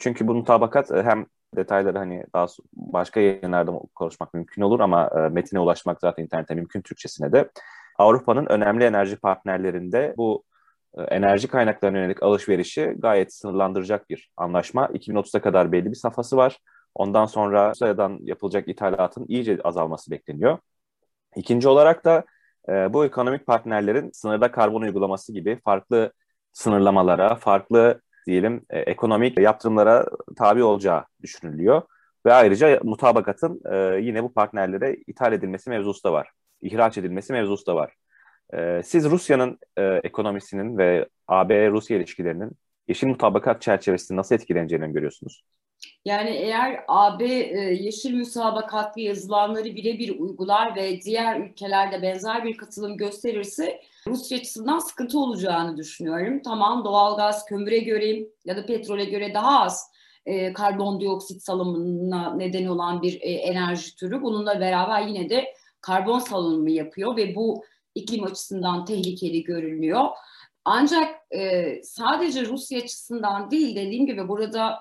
[0.00, 6.00] Çünkü bu mutabakat hem detayları hani daha başka yayınlarda konuşmak mümkün olur ama metine ulaşmak
[6.00, 7.50] zaten internette mümkün Türkçesine de.
[7.98, 10.44] Avrupa'nın önemli enerji partnerlerinde bu
[10.96, 14.86] enerji kaynaklarına yönelik alışverişi gayet sınırlandıracak bir anlaşma.
[14.86, 16.58] 2030'a kadar belli bir safhası var.
[16.94, 20.58] Ondan sonra Rusya'dan yapılacak ithalatın iyice azalması bekleniyor.
[21.36, 22.24] İkinci olarak da
[22.68, 26.12] e, bu ekonomik partnerlerin sınırda karbon uygulaması gibi farklı
[26.52, 30.06] sınırlamalara, farklı diyelim e, ekonomik yaptırımlara
[30.36, 31.82] tabi olacağı düşünülüyor.
[32.26, 36.30] Ve ayrıca mutabakatın e, yine bu partnerlere ithal edilmesi mevzusu da var.
[36.60, 37.94] İhraç edilmesi mevzusu da var.
[38.54, 42.50] E, siz Rusya'nın e, ekonomisinin ve AB-Rusya ilişkilerinin
[42.88, 45.42] yeşil mutabakat çerçevesinde nasıl etkileneceğini görüyorsunuz?
[46.04, 52.96] Yani eğer AB e, yeşil müsabakatlı yazılanları birebir uygular ve diğer ülkelerde benzer bir katılım
[52.96, 56.42] gösterirse Rusya açısından sıkıntı olacağını düşünüyorum.
[56.42, 59.90] Tamam doğalgaz kömüre göre ya da petrole göre daha az
[60.26, 64.22] e, karbondioksit salımına neden olan bir e, enerji türü.
[64.22, 67.64] Bununla beraber yine de karbon salınımı yapıyor ve bu
[67.96, 70.06] iklim açısından tehlikeli görülüyor.
[70.64, 74.78] Ancak e, sadece Rusya açısından değil dediğim gibi burada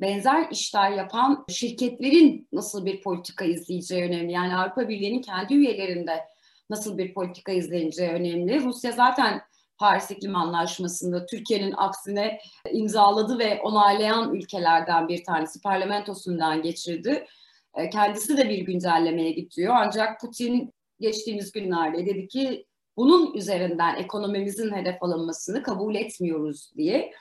[0.00, 4.32] benzer işler yapan şirketlerin nasıl bir politika izleyeceği önemli.
[4.32, 6.24] Yani Avrupa Birliği'nin kendi üyelerinde
[6.70, 8.64] nasıl bir politika izleneceği önemli.
[8.64, 9.42] Rusya zaten
[9.78, 17.26] Paris İklim Anlaşması'nda Türkiye'nin aksine imzaladı ve onaylayan ülkelerden bir tanesi parlamentosundan geçirdi.
[17.74, 19.74] E, kendisi de bir güncellemeye gidiyor.
[19.76, 27.12] Ancak Putin geçtiğimiz günlerde dedi ki bunun üzerinden ekonomimizin hedef alınmasını kabul etmiyoruz diye.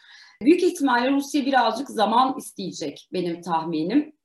[0.41, 4.15] Büyük ihtimalle Rusya birazcık zaman isteyecek benim tahminim.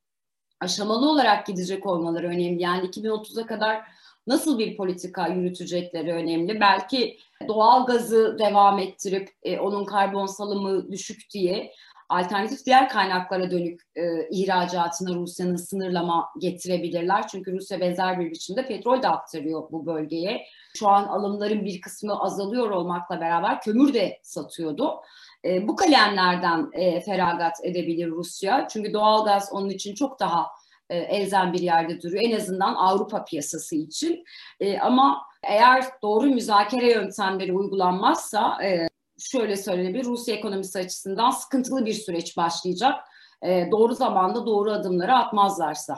[0.60, 2.62] Aşamalı olarak gidecek olmaları önemli.
[2.62, 3.82] Yani 2030'a kadar
[4.26, 6.60] nasıl bir politika yürütecekleri önemli.
[6.60, 11.72] Belki doğal gazı devam ettirip e, onun karbon salımı düşük diye
[12.10, 17.28] alternatif diğer kaynaklara dönük e, ihracatına Rusya'nın sınırlama getirebilirler.
[17.28, 20.46] Çünkü Rusya benzer bir biçimde petrol de aktarıyor bu bölgeye.
[20.76, 25.00] Şu an alımların bir kısmı azalıyor olmakla beraber kömür de satıyordu.
[25.44, 28.68] E, bu kalemlerden e, feragat edebilir Rusya.
[28.70, 30.46] Çünkü doğalgaz onun için çok daha
[30.90, 32.22] e, elzem bir yerde duruyor.
[32.22, 34.24] En azından Avrupa piyasası için.
[34.60, 38.89] E, ama eğer doğru müzakere yöntemleri uygulanmazsa e,
[39.20, 42.94] şöyle söylenebilir Rusya ekonomisi açısından sıkıntılı bir süreç başlayacak.
[43.42, 45.94] E, doğru zamanda doğru adımları atmazlarsa.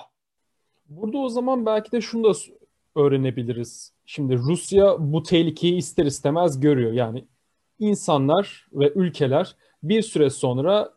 [0.88, 2.38] Burada o zaman belki de şunu da
[2.96, 3.92] öğrenebiliriz.
[4.06, 6.92] Şimdi Rusya bu tehlikeyi ister istemez görüyor.
[6.92, 7.24] Yani
[7.78, 10.90] insanlar ve ülkeler bir süre sonra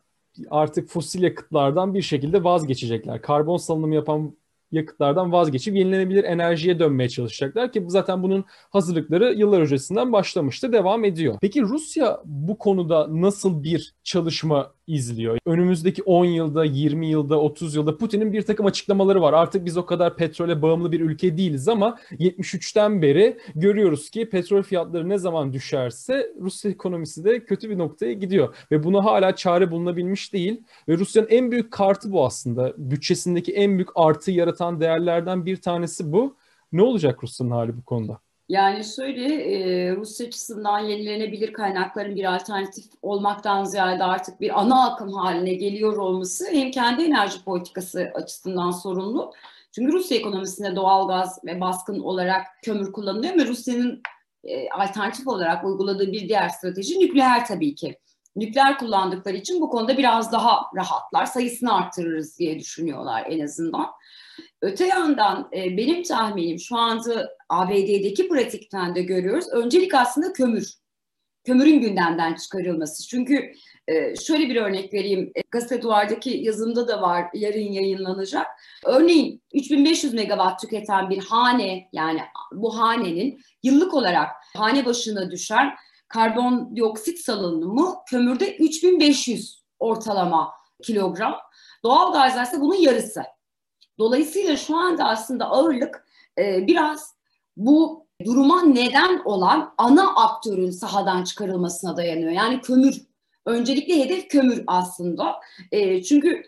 [0.50, 3.22] artık fosil yakıtlardan bir şekilde vazgeçecekler.
[3.22, 4.36] Karbon salınımı yapan
[4.72, 11.38] yakıtlardan vazgeçip yenilenebilir enerjiye dönmeye çalışacaklar ki zaten bunun hazırlıkları yıllar öncesinden başlamıştı, devam ediyor.
[11.40, 15.38] Peki Rusya bu konuda nasıl bir çalışma izliyor.
[15.46, 19.32] Önümüzdeki 10 yılda, 20 yılda, 30 yılda Putin'in bir takım açıklamaları var.
[19.32, 24.62] Artık biz o kadar petrole bağımlı bir ülke değiliz ama 73'ten beri görüyoruz ki petrol
[24.62, 28.56] fiyatları ne zaman düşerse Rusya ekonomisi de kötü bir noktaya gidiyor.
[28.70, 30.62] Ve buna hala çare bulunabilmiş değil.
[30.88, 32.74] Ve Rusya'nın en büyük kartı bu aslında.
[32.78, 36.36] Bütçesindeki en büyük artı yaratan değerlerden bir tanesi bu.
[36.72, 38.25] Ne olacak Rusya'nın hali bu konuda?
[38.48, 45.12] Yani şöyle e, Rusya açısından yenilenebilir kaynakların bir alternatif olmaktan ziyade artık bir ana akım
[45.12, 49.32] haline geliyor olması hem kendi enerji politikası açısından sorumlu.
[49.72, 54.02] Çünkü Rusya ekonomisinde doğal gaz ve baskın olarak kömür kullanılıyor ve Rusya'nın
[54.44, 57.98] e, alternatif olarak uyguladığı bir diğer strateji nükleer tabii ki.
[58.36, 63.86] Nükleer kullandıkları için bu konuda biraz daha rahatlar, sayısını arttırırız diye düşünüyorlar en azından.
[64.62, 69.48] Öte yandan e, benim tahminim şu anda ABD'deki pratikten de görüyoruz.
[69.52, 70.74] Öncelik aslında kömür.
[71.44, 73.08] Kömürün gündemden çıkarılması.
[73.08, 73.52] Çünkü
[73.88, 75.32] e, şöyle bir örnek vereyim.
[75.34, 77.24] E, Gazete Duvar'daki yazımda da var.
[77.34, 78.46] Yarın yayınlanacak.
[78.84, 82.20] Örneğin 3500 megawatt tüketen bir hane yani
[82.52, 85.74] bu hanenin yıllık olarak hane başına düşen
[86.08, 91.34] karbondioksit salınımı kömürde 3500 ortalama kilogram.
[91.84, 93.22] Doğal gazlar ise bunun yarısı.
[93.98, 96.06] Dolayısıyla şu anda aslında ağırlık
[96.38, 97.14] e, biraz
[97.56, 102.30] bu duruma neden olan ana aktörün sahadan çıkarılmasına dayanıyor.
[102.30, 103.02] Yani kömür.
[103.46, 105.40] Öncelikle hedef kömür aslında.
[105.72, 106.42] E, çünkü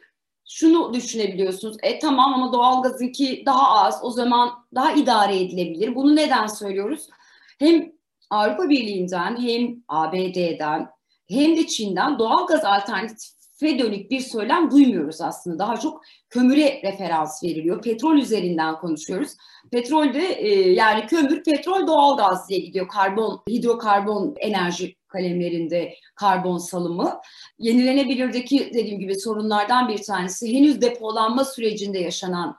[0.48, 1.76] şunu düşünebiliyorsunuz.
[1.82, 4.00] E tamam ama doğalgazınki daha az.
[4.02, 5.94] O zaman daha idare edilebilir.
[5.94, 7.08] Bunu neden söylüyoruz?
[7.58, 7.92] Hem
[8.30, 10.88] Avrupa Birliği'nden hem ABD'den
[11.28, 15.58] hem de Çin'den doğalgaz alternatif fe dönük bir söylem duymuyoruz aslında.
[15.58, 17.82] Daha çok kömüre referans veriliyor.
[17.82, 19.36] Petrol üzerinden konuşuyoruz.
[19.70, 22.88] Petrol de e, yani kömür, petrol, doğalgaz diye gidiyor.
[22.88, 27.20] Karbon, hidrokarbon enerji kalemlerinde karbon salımı.
[27.58, 32.56] Yenilenebilirdeki dediğim gibi sorunlardan bir tanesi henüz depolanma sürecinde yaşanan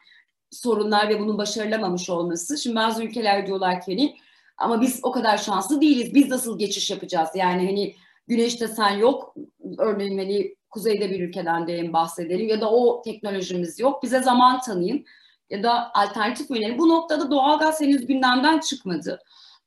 [0.51, 2.57] sorunlar ve bunun başarılamamış olması.
[2.57, 4.15] Şimdi bazı ülkeler diyorlar ki hani
[4.57, 6.13] ama biz o kadar şanslı değiliz.
[6.13, 7.29] Biz nasıl geçiş yapacağız?
[7.35, 7.95] Yani hani
[8.27, 9.35] güneşte sen yok.
[9.77, 14.03] Örneğin hani kuzeyde bir ülkeden diyelim bahsedelim ya da o teknolojimiz yok.
[14.03, 15.05] Bize zaman tanıyın
[15.49, 16.77] ya da alternatif önerin.
[16.77, 19.19] Bu noktada doğalgaz henüz gündemden çıkmadı.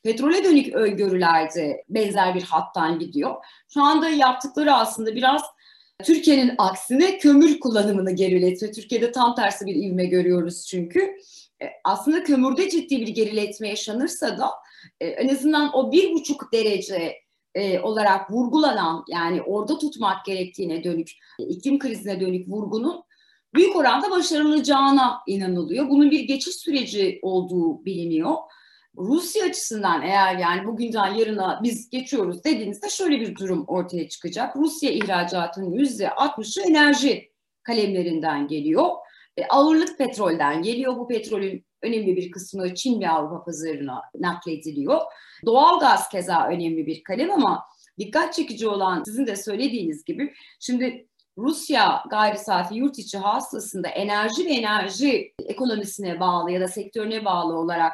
[0.03, 3.35] Petrole dönük öngörülerde benzer bir hattan gidiyor.
[3.75, 5.43] Şu anda yaptıkları aslında biraz
[6.05, 8.73] Türkiye'nin aksine kömür kullanımını geriletme.
[8.73, 11.01] Türkiye'de tam tersi bir ivme görüyoruz çünkü.
[11.63, 14.51] E, aslında kömürde ciddi bir geriletme yaşanırsa da
[15.01, 17.15] e, en azından o bir buçuk derece
[17.55, 23.03] e, olarak vurgulanan yani orada tutmak gerektiğine dönük iklim krizine dönük vurgunun
[23.55, 25.89] büyük oranda başarılacağına inanılıyor.
[25.89, 28.35] Bunun bir geçiş süreci olduğu biliniyor.
[28.97, 34.57] Rusya açısından eğer yani bugünden yarına biz geçiyoruz dediğinizde şöyle bir durum ortaya çıkacak.
[34.57, 38.91] Rusya ihracatının yüzde 60'ı enerji kalemlerinden geliyor.
[39.37, 40.97] E, ağırlık petrolden geliyor.
[40.97, 45.01] Bu petrolün önemli bir kısmı Çin ve Avrupa pazarına naklediliyor.
[45.47, 47.65] Doğal gaz keza önemli bir kalem ama
[47.99, 51.07] dikkat çekici olan sizin de söylediğiniz gibi şimdi
[51.39, 57.59] Rusya gayri safi yurt içi hasılasında enerji ve enerji ekonomisine bağlı ya da sektörüne bağlı
[57.59, 57.93] olarak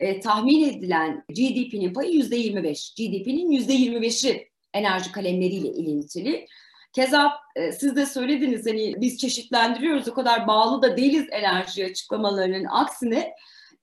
[0.00, 2.94] e, tahmin edilen GDP'nin payı yüzde 25.
[2.94, 6.46] GDP'nin yüzde 25'i enerji kalemleriyle ilintili.
[6.92, 12.64] Keza e, siz de söylediniz hani biz çeşitlendiriyoruz o kadar bağlı da değiliz enerji açıklamalarının
[12.64, 13.34] aksine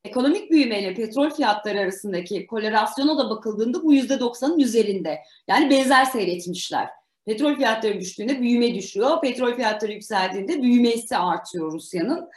[0.06, 5.20] ekonomik büyümeyle petrol fiyatları arasındaki korelasyona da bakıldığında bu yüzde doksanın üzerinde.
[5.48, 6.88] Yani benzer seyretmişler.
[7.26, 9.22] Petrol fiyatları düştüğünde büyüme düşüyor.
[9.22, 12.30] Petrol fiyatları yükseldiğinde büyümesi artıyor Rusya'nın.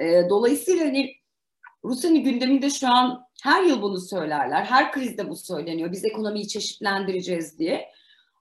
[0.00, 1.12] E, dolayısıyla hani
[1.84, 4.64] Rusya'nın gündeminde şu an Her yıl bunu söylerler.
[4.64, 5.92] Her krizde bu söyleniyor.
[5.92, 7.88] Biz ekonomiyi çeşitlendireceğiz diye.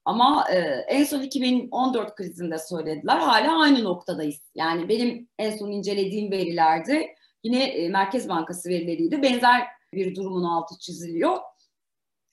[0.07, 3.17] Ama e, en son 2014 krizinde söylediler.
[3.17, 4.41] Hala aynı noktadayız.
[4.55, 9.21] Yani benim en son incelediğim verilerde yine e, Merkez Bankası verileriydi.
[9.21, 11.37] Benzer bir durumun altı çiziliyor.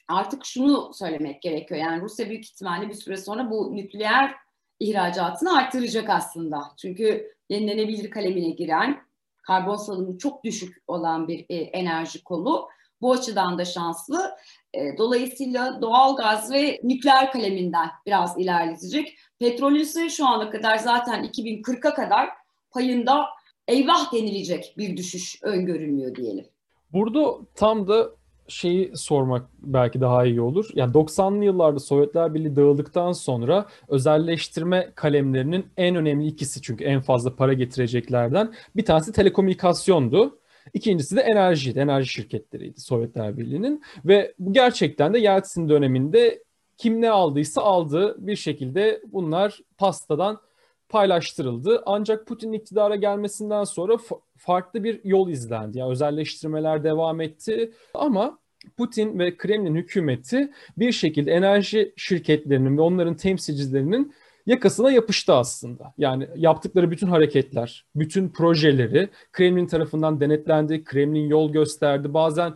[0.08, 1.80] Artık şunu söylemek gerekiyor.
[1.80, 4.34] Yani Rusya büyük ihtimalle bir süre sonra bu nükleer
[4.80, 6.62] ihracatını arttıracak aslında.
[6.76, 9.02] Çünkü yenilenebilir kalemine giren,
[9.42, 12.68] karbon salımı çok düşük olan bir e, enerji kolu.
[13.04, 14.30] Bu açıdan da şanslı.
[14.74, 19.18] E, dolayısıyla doğal gaz ve nükleer kaleminden biraz ilerletecek.
[19.38, 22.28] Petrol ise şu ana kadar zaten 2040'a kadar
[22.70, 23.26] payında
[23.68, 26.46] eyvah denilecek bir düşüş öngörülmüyor diyelim.
[26.92, 28.10] Burada tam da
[28.48, 30.68] şeyi sormak belki daha iyi olur.
[30.74, 37.36] Yani 90'lı yıllarda Sovyetler Birliği dağıldıktan sonra özelleştirme kalemlerinin en önemli ikisi çünkü en fazla
[37.36, 40.38] para getireceklerden bir tanesi telekomünikasyondu.
[40.72, 46.42] İkincisi de enerjiydi, enerji şirketleriydi Sovyetler Birliği'nin ve bu gerçekten de Yeltsin döneminde
[46.76, 50.40] kim ne aldıysa aldı bir şekilde bunlar pastadan
[50.88, 51.82] paylaştırıldı.
[51.86, 53.96] Ancak Putin iktidara gelmesinden sonra
[54.36, 55.78] farklı bir yol izlendi.
[55.78, 58.38] Yani özelleştirmeler devam etti ama
[58.76, 64.14] Putin ve Kremlin hükümeti bir şekilde enerji şirketlerinin ve onların temsilcilerinin
[64.46, 65.94] yakasına yapıştı aslında.
[65.98, 72.14] Yani yaptıkları bütün hareketler, bütün projeleri Kremlin tarafından denetlendi, Kremlin yol gösterdi.
[72.14, 72.54] Bazen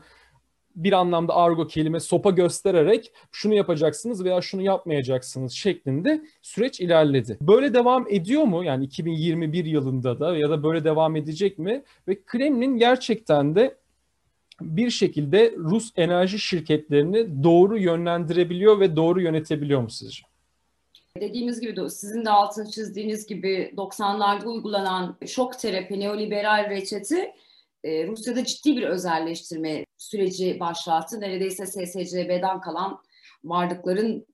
[0.78, 7.38] bir anlamda argo kelime sopa göstererek şunu yapacaksınız veya şunu yapmayacaksınız şeklinde süreç ilerledi.
[7.40, 8.64] Böyle devam ediyor mu?
[8.64, 11.82] Yani 2021 yılında da ya da böyle devam edecek mi?
[12.08, 13.76] Ve Kremlin gerçekten de
[14.60, 20.27] bir şekilde Rus enerji şirketlerini doğru yönlendirebiliyor ve doğru yönetebiliyor mu sizce?
[21.16, 27.32] Dediğimiz gibi sizin de altını çizdiğiniz gibi 90'larda uygulanan şok terapi, neoliberal reçeti
[27.84, 31.20] e, Rusya'da ciddi bir özelleştirme süreci başlattı.
[31.20, 33.02] Neredeyse SSCB'den kalan
[33.44, 34.26] varlıkların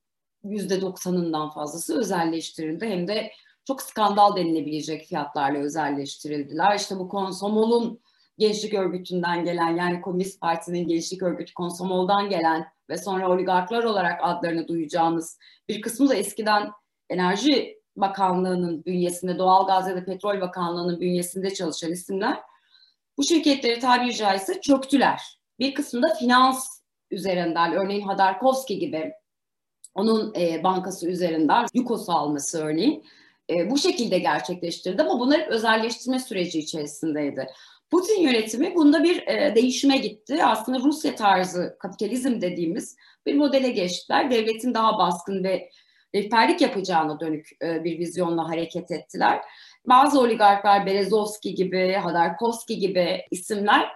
[0.44, 2.86] %90'ından fazlası özelleştirildi.
[2.86, 3.32] Hem de
[3.64, 6.76] çok skandal denilebilecek fiyatlarla özelleştirildiler.
[6.76, 8.00] İşte bu Konsomol'un
[8.38, 14.68] gençlik örgütünden gelen yani Komünist Parti'nin gençlik örgütü Konsomol'dan gelen ve sonra oligarklar olarak adlarını
[14.68, 16.70] duyacağımız bir kısmı da eskiden
[17.10, 22.40] Enerji Bakanlığı'nın bünyesinde, Doğalgaz ya da Petrol Bakanlığı'nın bünyesinde çalışan isimler
[23.16, 25.38] bu şirketleri tabiri caizse çöktüler.
[25.58, 29.12] Bir kısmında finans üzerinden, örneğin Hadarkovski gibi
[29.94, 33.04] onun e, bankası üzerinden Yukos alması örneğin
[33.50, 37.46] e, bu şekilde gerçekleştirdi ama bunlar hep özelleştirme süreci içerisindeydi.
[37.90, 40.44] Putin yönetimi bunda bir e, değişime gitti.
[40.44, 44.30] Aslında Rusya tarzı kapitalizm dediğimiz bir modele geçtiler.
[44.30, 45.70] Devletin daha baskın ve
[46.14, 49.40] rehberlik yapacağına dönük e, bir vizyonla hareket ettiler.
[49.86, 53.88] Bazı oligarklar Berezovski gibi, Hadarkovski gibi isimler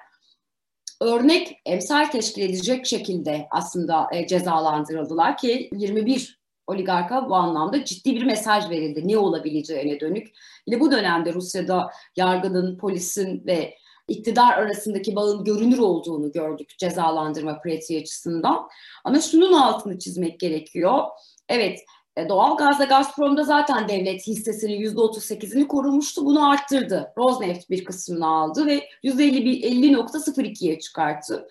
[1.01, 6.38] örnek emsal teşkil edecek şekilde aslında e, cezalandırıldılar ki 21
[6.69, 10.29] oligarka bu anlamda ciddi bir mesaj verildi ne olabileceğine dönük.
[10.67, 13.75] Yine bu dönemde Rusya'da yargının, polisin ve
[14.09, 18.69] iktidar arasındaki bağın görünür olduğunu gördük cezalandırma pratiği açısından.
[19.05, 21.03] Ama şunun altını çizmek gerekiyor.
[21.49, 21.79] Evet
[22.17, 26.25] e, doğal gazda Gazprom'da zaten devlet hissesinin %38'ini korumuştu.
[26.25, 27.13] Bunu arttırdı.
[27.19, 31.49] Rosneft bir kısmını aldı ve %50.02'ye çıkarttı.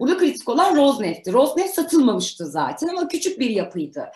[0.00, 1.32] Burada kritik olan Rosneft'ti.
[1.32, 4.10] Rosneft satılmamıştı zaten ama küçük bir yapıydı.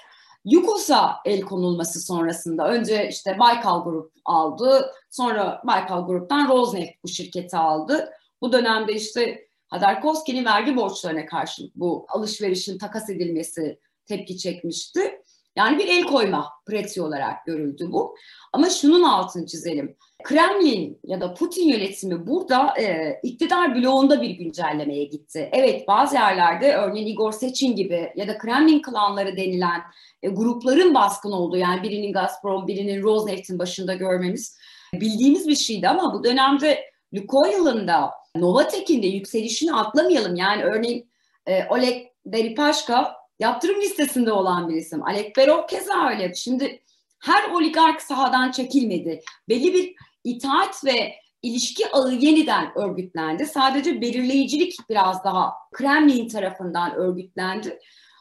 [0.44, 4.92] Yukos'a el konulması sonrasında önce işte Baykal Grup aldı.
[5.10, 8.10] Sonra Baykal Grup'tan Rosneft bu şirketi aldı.
[8.40, 15.22] Bu dönemde işte Hadarkovski'nin vergi borçlarına karşı bu alışverişin takas edilmesi tepki çekmişti.
[15.56, 18.16] Yani bir el koyma pratiği olarak görüldü bu.
[18.52, 19.96] Ama şunun altını çizelim.
[20.24, 25.48] Kremlin ya da Putin yönetimi burada e, iktidar bloğunda bir güncellemeye gitti.
[25.52, 29.80] Evet bazı yerlerde örneğin Igor Seçin gibi ya da Kremlin klanları denilen
[30.22, 34.58] e, grupların baskın olduğu yani birinin Gazprom birinin Rosneft'in başında görmemiz
[35.00, 36.80] bildiğimiz bir şeydi ama bu dönemde
[37.14, 40.36] Lukoil'ın da Novatek'in de yükselişini atlamayalım.
[40.36, 41.10] Yani örneğin
[41.46, 45.02] e, Oleg Deripaşka yaptırım listesinde olan bir isim.
[45.02, 46.34] Alek Berov keza öyle.
[46.34, 46.82] Şimdi
[47.22, 49.20] her oligark sahadan çekilmedi.
[49.48, 49.94] Belli bir
[50.24, 53.46] itaat ve ilişki ağı yeniden örgütlendi.
[53.46, 57.78] Sadece belirleyicilik biraz daha Kremlin tarafından örgütlendi.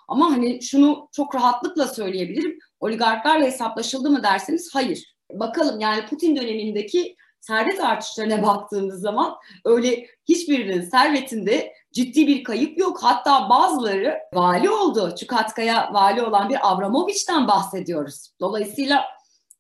[0.08, 2.60] Ama hani şunu çok rahatlıkla söyleyebilirim.
[2.80, 5.16] Oligarklarla hesaplaşıldı mı derseniz hayır.
[5.32, 9.36] Bakalım yani Putin dönemindeki servet artışlarına baktığımız zaman
[9.66, 13.04] öyle hiçbirinin servetinde ciddi bir kayıp yok.
[13.04, 15.16] Hatta bazıları vali oldu.
[15.20, 18.30] Çukatka'ya vali olan bir Avramoviç'ten bahsediyoruz.
[18.40, 19.06] Dolayısıyla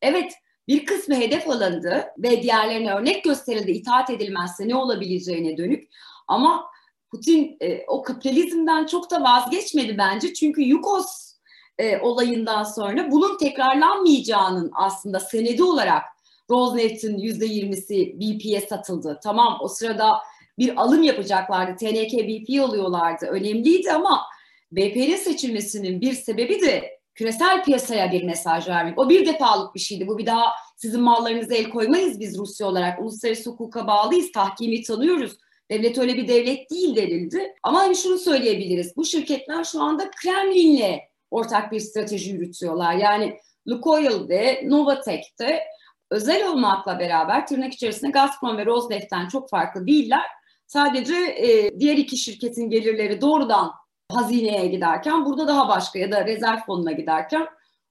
[0.02, 0.34] evet
[0.68, 5.84] bir kısmı hedef alındı ve diğerlerine örnek gösterildi itaat edilmezse ne olabileceğine dönük.
[6.28, 6.66] Ama
[7.12, 10.34] Putin e, o kapitalizmden çok da vazgeçmedi bence.
[10.34, 11.34] Çünkü Yukos
[11.78, 16.04] e, olayından sonra bunun tekrarlanmayacağının aslında senedi olarak
[16.50, 19.20] Rosneft'in %20'si BP'ye satıldı.
[19.24, 20.14] Tamam o sırada
[20.60, 21.76] bir alım yapacaklardı.
[21.76, 23.26] TNK BP alıyorlardı.
[23.26, 24.22] Önemliydi ama
[24.72, 28.99] BP'nin seçilmesinin bir sebebi de küresel piyasaya bir mesaj vermek.
[28.99, 30.08] O bir defalık bir şeydi.
[30.08, 30.45] Bu bir daha
[30.78, 32.99] sizin mallarınıza el koymayız biz Rusya olarak.
[33.01, 35.38] Uluslararası hukuka bağlıyız, tahkimi tanıyoruz.
[35.72, 37.56] Devlet öyle bir devlet değil denildi.
[37.64, 38.97] Ama hani şunu söyleyebiliriz.
[38.97, 40.99] Bu şirketler şu anda Kremlin'le
[41.32, 42.93] ortak bir strateji yürütüyorlar.
[42.93, 43.38] Yani
[43.68, 45.64] Lukoil de Novatek de
[46.12, 50.26] özel olmakla beraber tırnak içerisinde Gazprom ve Rosneft'ten çok farklı değiller.
[50.68, 53.72] Sadece e, diğer iki şirketin gelirleri doğrudan
[54.11, 57.47] hazineye giderken burada daha başka ya da rezerv fonuna giderken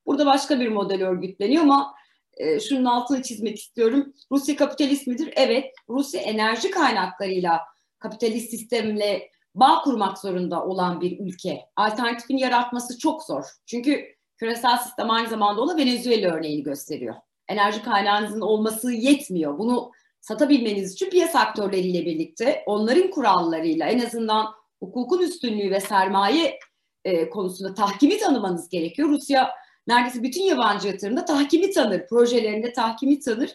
[0.07, 1.95] burada başka bir model örgütleniyor ama
[2.37, 4.15] e, şunun altını çizmek istiyorum.
[4.33, 5.33] Rusya kapitalist midir?
[5.37, 5.65] Evet.
[5.89, 7.61] Rusya enerji kaynaklarıyla
[7.99, 11.61] kapitalist sistemle bağ kurmak zorunda olan bir ülke.
[11.77, 13.45] Alternatifini yaratması çok zor.
[13.67, 14.05] Çünkü
[14.37, 17.15] küresel sistem aynı zamanda ona Venezuela örneğini gösteriyor.
[17.49, 19.59] Enerji kaynağınızın olması yetmiyor.
[19.59, 19.93] Bunu
[20.23, 24.47] satabilmeniz için piyasa aktörleriyle birlikte onların kurallarıyla en azından
[24.83, 26.59] hukukun üstünlüğü ve sermaye
[27.05, 29.09] e, konusunda tahkimi tanımanız gerekiyor.
[29.09, 29.51] Rusya
[29.87, 33.51] neredeyse bütün yabancı yatırımda tahkimi tanır, projelerinde tahkimi tanır.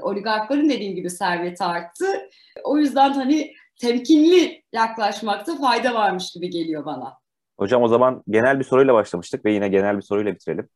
[0.00, 2.06] Oligarkların dediğim gibi serveti arttı.
[2.64, 7.18] O yüzden hani temkinli yaklaşmakta fayda varmış gibi geliyor bana.
[7.58, 10.68] Hocam o zaman genel bir soruyla başlamıştık ve yine genel bir soruyla bitirelim.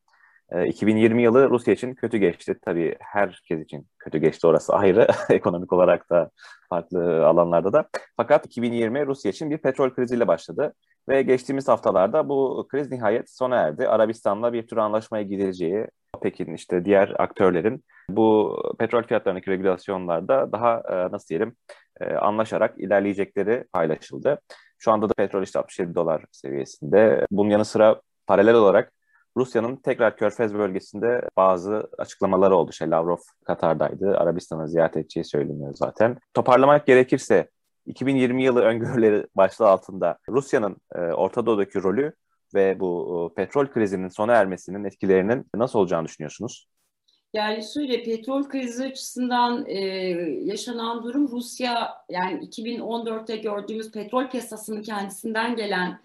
[0.62, 2.54] 2020 ee, yılı Rusya için kötü geçti.
[2.64, 5.06] Tabii herkes için kötü geçti orası ayrı.
[5.30, 6.30] Ekonomik olarak da
[6.68, 7.88] farklı alanlarda da.
[8.16, 10.74] Fakat 2020 Rusya için bir petrol kriziyle başladı.
[11.08, 13.88] Ve geçtiğimiz haftalarda bu kriz nihayet sona erdi.
[13.88, 15.86] Arabistan'la bir tür anlaşmaya gidileceği,
[16.16, 21.56] OPEC'in işte diğer aktörlerin bu petrol fiyatlarındaki regülasyonlarda daha e, nasıl diyelim
[22.00, 24.40] e, anlaşarak ilerleyecekleri paylaşıldı.
[24.78, 27.26] Şu anda da petrol işte 67 dolar seviyesinde.
[27.30, 28.92] Bunun yanı sıra paralel olarak
[29.36, 32.72] Rusya'nın tekrar Körfez bölgesinde bazı açıklamaları oldu.
[32.72, 34.16] Şey Lavrov Katar'daydı.
[34.18, 36.16] Arabistan'ı ziyaret edeceği söyleniyor zaten.
[36.34, 37.50] Toparlamak gerekirse
[37.86, 42.12] 2020 yılı öngörüleri başlığı altında Rusya'nın e, Orta Doğu'daki rolü
[42.54, 46.66] ve bu e, petrol krizinin sona ermesinin etkilerinin nasıl olacağını düşünüyorsunuz?
[47.32, 49.78] Yani şöyle petrol krizi açısından e,
[50.44, 56.00] yaşanan durum Rusya yani 2014'te gördüğümüz petrol piyasasının kendisinden gelen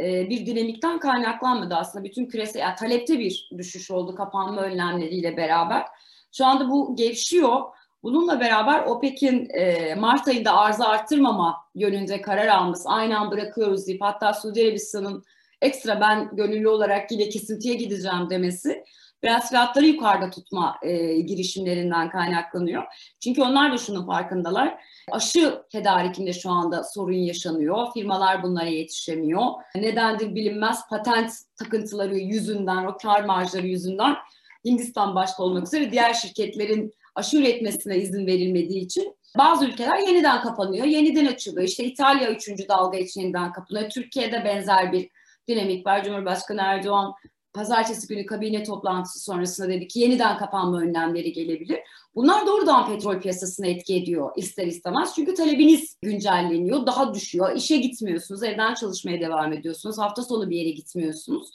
[0.00, 2.04] e, bir dinamikten kaynaklanmadı aslında.
[2.04, 5.86] Bütün küresel yani talepte bir düşüş oldu kapanma önlemleriyle beraber.
[6.32, 7.60] Şu anda bu gevşiyor.
[8.02, 14.02] Bununla beraber OPEC'in e, Mart ayında arzı arttırmama yönünde karar alması, aynı an bırakıyoruz deyip
[14.02, 15.24] hatta Suudi Arabistan'ın
[15.62, 18.84] ekstra ben gönüllü olarak yine kesintiye gideceğim demesi
[19.22, 22.84] biraz fiyatları yukarıda tutma e, girişimlerinden kaynaklanıyor.
[23.20, 24.84] Çünkü onlar da şunun farkındalar.
[25.12, 27.92] Aşı tedarikinde şu anda sorun yaşanıyor.
[27.94, 29.44] Firmalar bunlara yetişemiyor.
[29.74, 34.16] Nedendir bilinmez patent takıntıları yüzünden, o kar marjları yüzünden
[34.64, 40.86] Hindistan başta olmak üzere diğer şirketlerin aşı üretmesine izin verilmediği için bazı ülkeler yeniden kapanıyor,
[40.86, 41.68] yeniden açılıyor.
[41.68, 43.90] İşte İtalya üçüncü dalga için yeniden kapanıyor.
[43.90, 45.10] Türkiye'de benzer bir
[45.48, 46.04] dinamik var.
[46.04, 47.14] Cumhurbaşkanı Erdoğan
[47.52, 51.80] pazartesi günü kabine toplantısı sonrasında dedi ki yeniden kapanma önlemleri gelebilir.
[52.14, 55.12] Bunlar doğrudan petrol piyasasına etki ediyor ister istemez.
[55.14, 57.56] Çünkü talebiniz güncelleniyor, daha düşüyor.
[57.56, 59.98] İşe gitmiyorsunuz, evden çalışmaya devam ediyorsunuz.
[59.98, 61.50] Hafta sonu bir yere gitmiyorsunuz.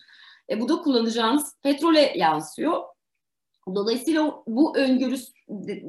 [0.49, 2.81] E, bu da kullanacağınız petrole yansıyor.
[3.75, 5.15] Dolayısıyla bu öngörü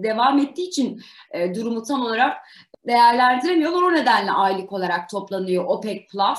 [0.03, 2.37] devam ettiği için e, durumu tam olarak
[2.87, 3.83] değerlendiremiyorlar.
[3.83, 6.39] O nedenle aylık olarak toplanıyor OPEC Plus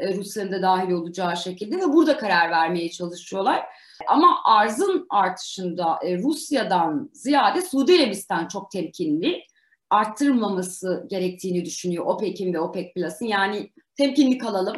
[0.00, 3.64] Rusya'nın da dahil olacağı şekilde ve burada karar vermeye çalışıyorlar.
[4.08, 9.42] Ama arzın artışında e, Rusya'dan ziyade Suudi Arabistan çok temkinli
[9.90, 13.26] arttırmaması gerektiğini düşünüyor OPEC'in ve OPEC Plus'ın.
[13.26, 14.76] Yani temkinli kalalım,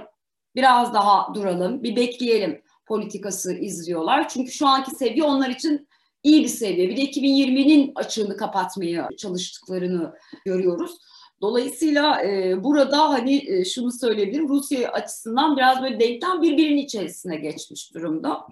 [0.57, 4.29] biraz daha duralım, bir bekleyelim politikası izliyorlar.
[4.29, 5.89] Çünkü şu anki seviye onlar için
[6.23, 6.89] iyi bir seviye.
[6.89, 10.14] Bir de 2020'nin açığını kapatmaya çalıştıklarını
[10.45, 10.99] görüyoruz.
[11.41, 17.95] Dolayısıyla e, burada hani e, şunu söyleyebilirim Rusya açısından biraz böyle denklem birbirinin içerisine geçmiş
[17.95, 18.47] durumda.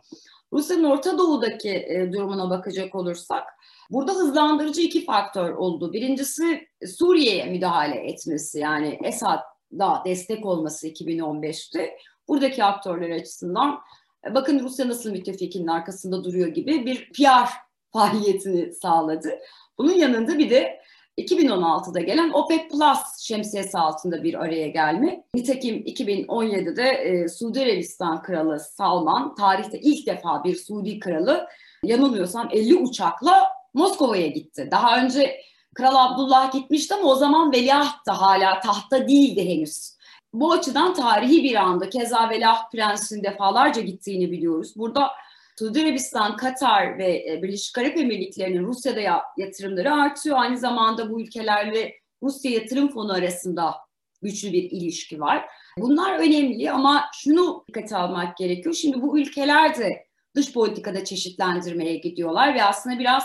[0.52, 3.44] Rusya'nın Orta Doğu'daki e, durumuna bakacak olursak
[3.90, 5.92] burada hızlandırıcı iki faktör oldu.
[5.92, 11.96] Birincisi Suriye'ye müdahale etmesi yani Esad'a destek olması 2015'te.
[12.28, 13.78] Buradaki aktörler açısından
[14.26, 17.50] e, bakın Rusya nasıl müttefikinin arkasında duruyor gibi bir PR
[17.92, 19.38] faaliyetini sağladı.
[19.78, 20.80] Bunun yanında bir de
[21.18, 25.24] 2016'da gelen OPEC Plus şemsiyesi altında bir araya gelme.
[25.34, 31.48] Nitekim 2017'de e, Suudi Arabistan Kralı Salman, tarihte ilk defa bir Suudi kralı
[31.82, 34.68] yanılmıyorsam 50 uçakla Moskova'ya gitti.
[34.70, 35.40] Daha önce
[35.74, 39.96] Kral Abdullah gitmişti ama o zaman veliaht da hala tahta değildi henüz.
[40.32, 44.72] bu açıdan tarihi bir anda keza Velah Prens'in defalarca gittiğini biliyoruz.
[44.76, 45.10] Burada
[45.58, 50.36] Suudi Arabistan, Katar ve e, Birleşik Arap Emirlikleri'nin Rusya'da yatırımları artıyor.
[50.38, 53.74] Aynı zamanda bu ülkelerle Rusya Yatırım Fonu arasında
[54.22, 55.48] güçlü bir ilişki var.
[55.78, 58.74] Bunlar önemli ama şunu dikkate almak gerekiyor.
[58.74, 63.24] Şimdi bu ülkeler de dış politikada çeşitlendirmeye gidiyorlar ve aslında biraz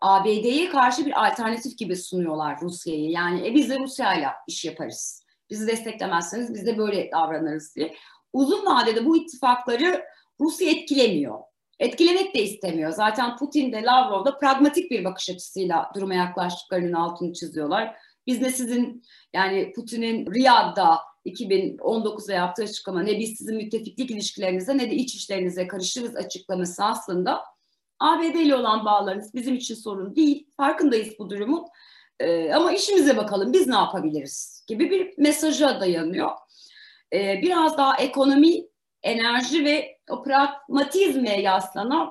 [0.00, 3.10] ABD'ye karşı bir alternatif gibi sunuyorlar Rusya'yı.
[3.10, 5.24] Yani e, biz de Rusya'yla iş yaparız.
[5.50, 7.94] Bizi desteklemezseniz biz de böyle davranırız diye.
[8.32, 10.04] Uzun vadede bu ittifakları
[10.42, 11.38] Rusya etkilemiyor.
[11.78, 12.90] Etkilemek de istemiyor.
[12.90, 17.96] Zaten Putin de Lavrov da pragmatik bir bakış açısıyla duruma yaklaştıklarının altını çiziyorlar.
[18.26, 19.02] Biz de sizin
[19.34, 25.66] yani Putin'in Riyad'da 2019'da yaptığı açıklama ne biz sizin müttefiklik ilişkilerinize ne de iç işlerinize
[25.66, 27.40] karışırız açıklaması aslında
[28.00, 30.46] ABD ile olan bağlarınız bizim için sorun değil.
[30.56, 31.66] Farkındayız bu durumun.
[32.20, 36.30] Ee, ama işimize bakalım biz ne yapabiliriz gibi bir mesaja dayanıyor.
[37.12, 38.66] Ee, biraz daha ekonomi,
[39.02, 42.10] enerji ve o pragmatizme yaslanan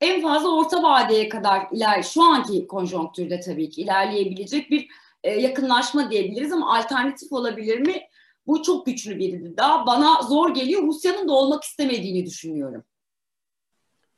[0.00, 4.88] en fazla orta vadeye kadar iler şu anki konjonktürde tabii ki ilerleyebilecek bir
[5.24, 8.02] e, yakınlaşma diyebiliriz ama alternatif olabilir mi?
[8.46, 9.86] Bu çok güçlü bir daha.
[9.86, 10.82] Bana zor geliyor.
[10.82, 12.84] Rusya'nın da olmak istemediğini düşünüyorum.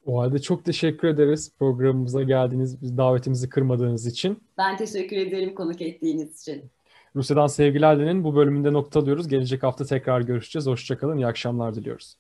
[0.07, 4.43] O halde çok teşekkür ederiz programımıza geldiğiniz, davetimizi kırmadığınız için.
[4.59, 6.71] Ben teşekkür ederim konuk ettiğiniz için.
[7.17, 9.29] Rusya'dan sevgiler denin bu bölümünde noktalıyoruz.
[9.29, 10.67] Gelecek hafta tekrar görüşeceğiz.
[10.67, 12.17] Hoşçakalın, iyi akşamlar diliyoruz.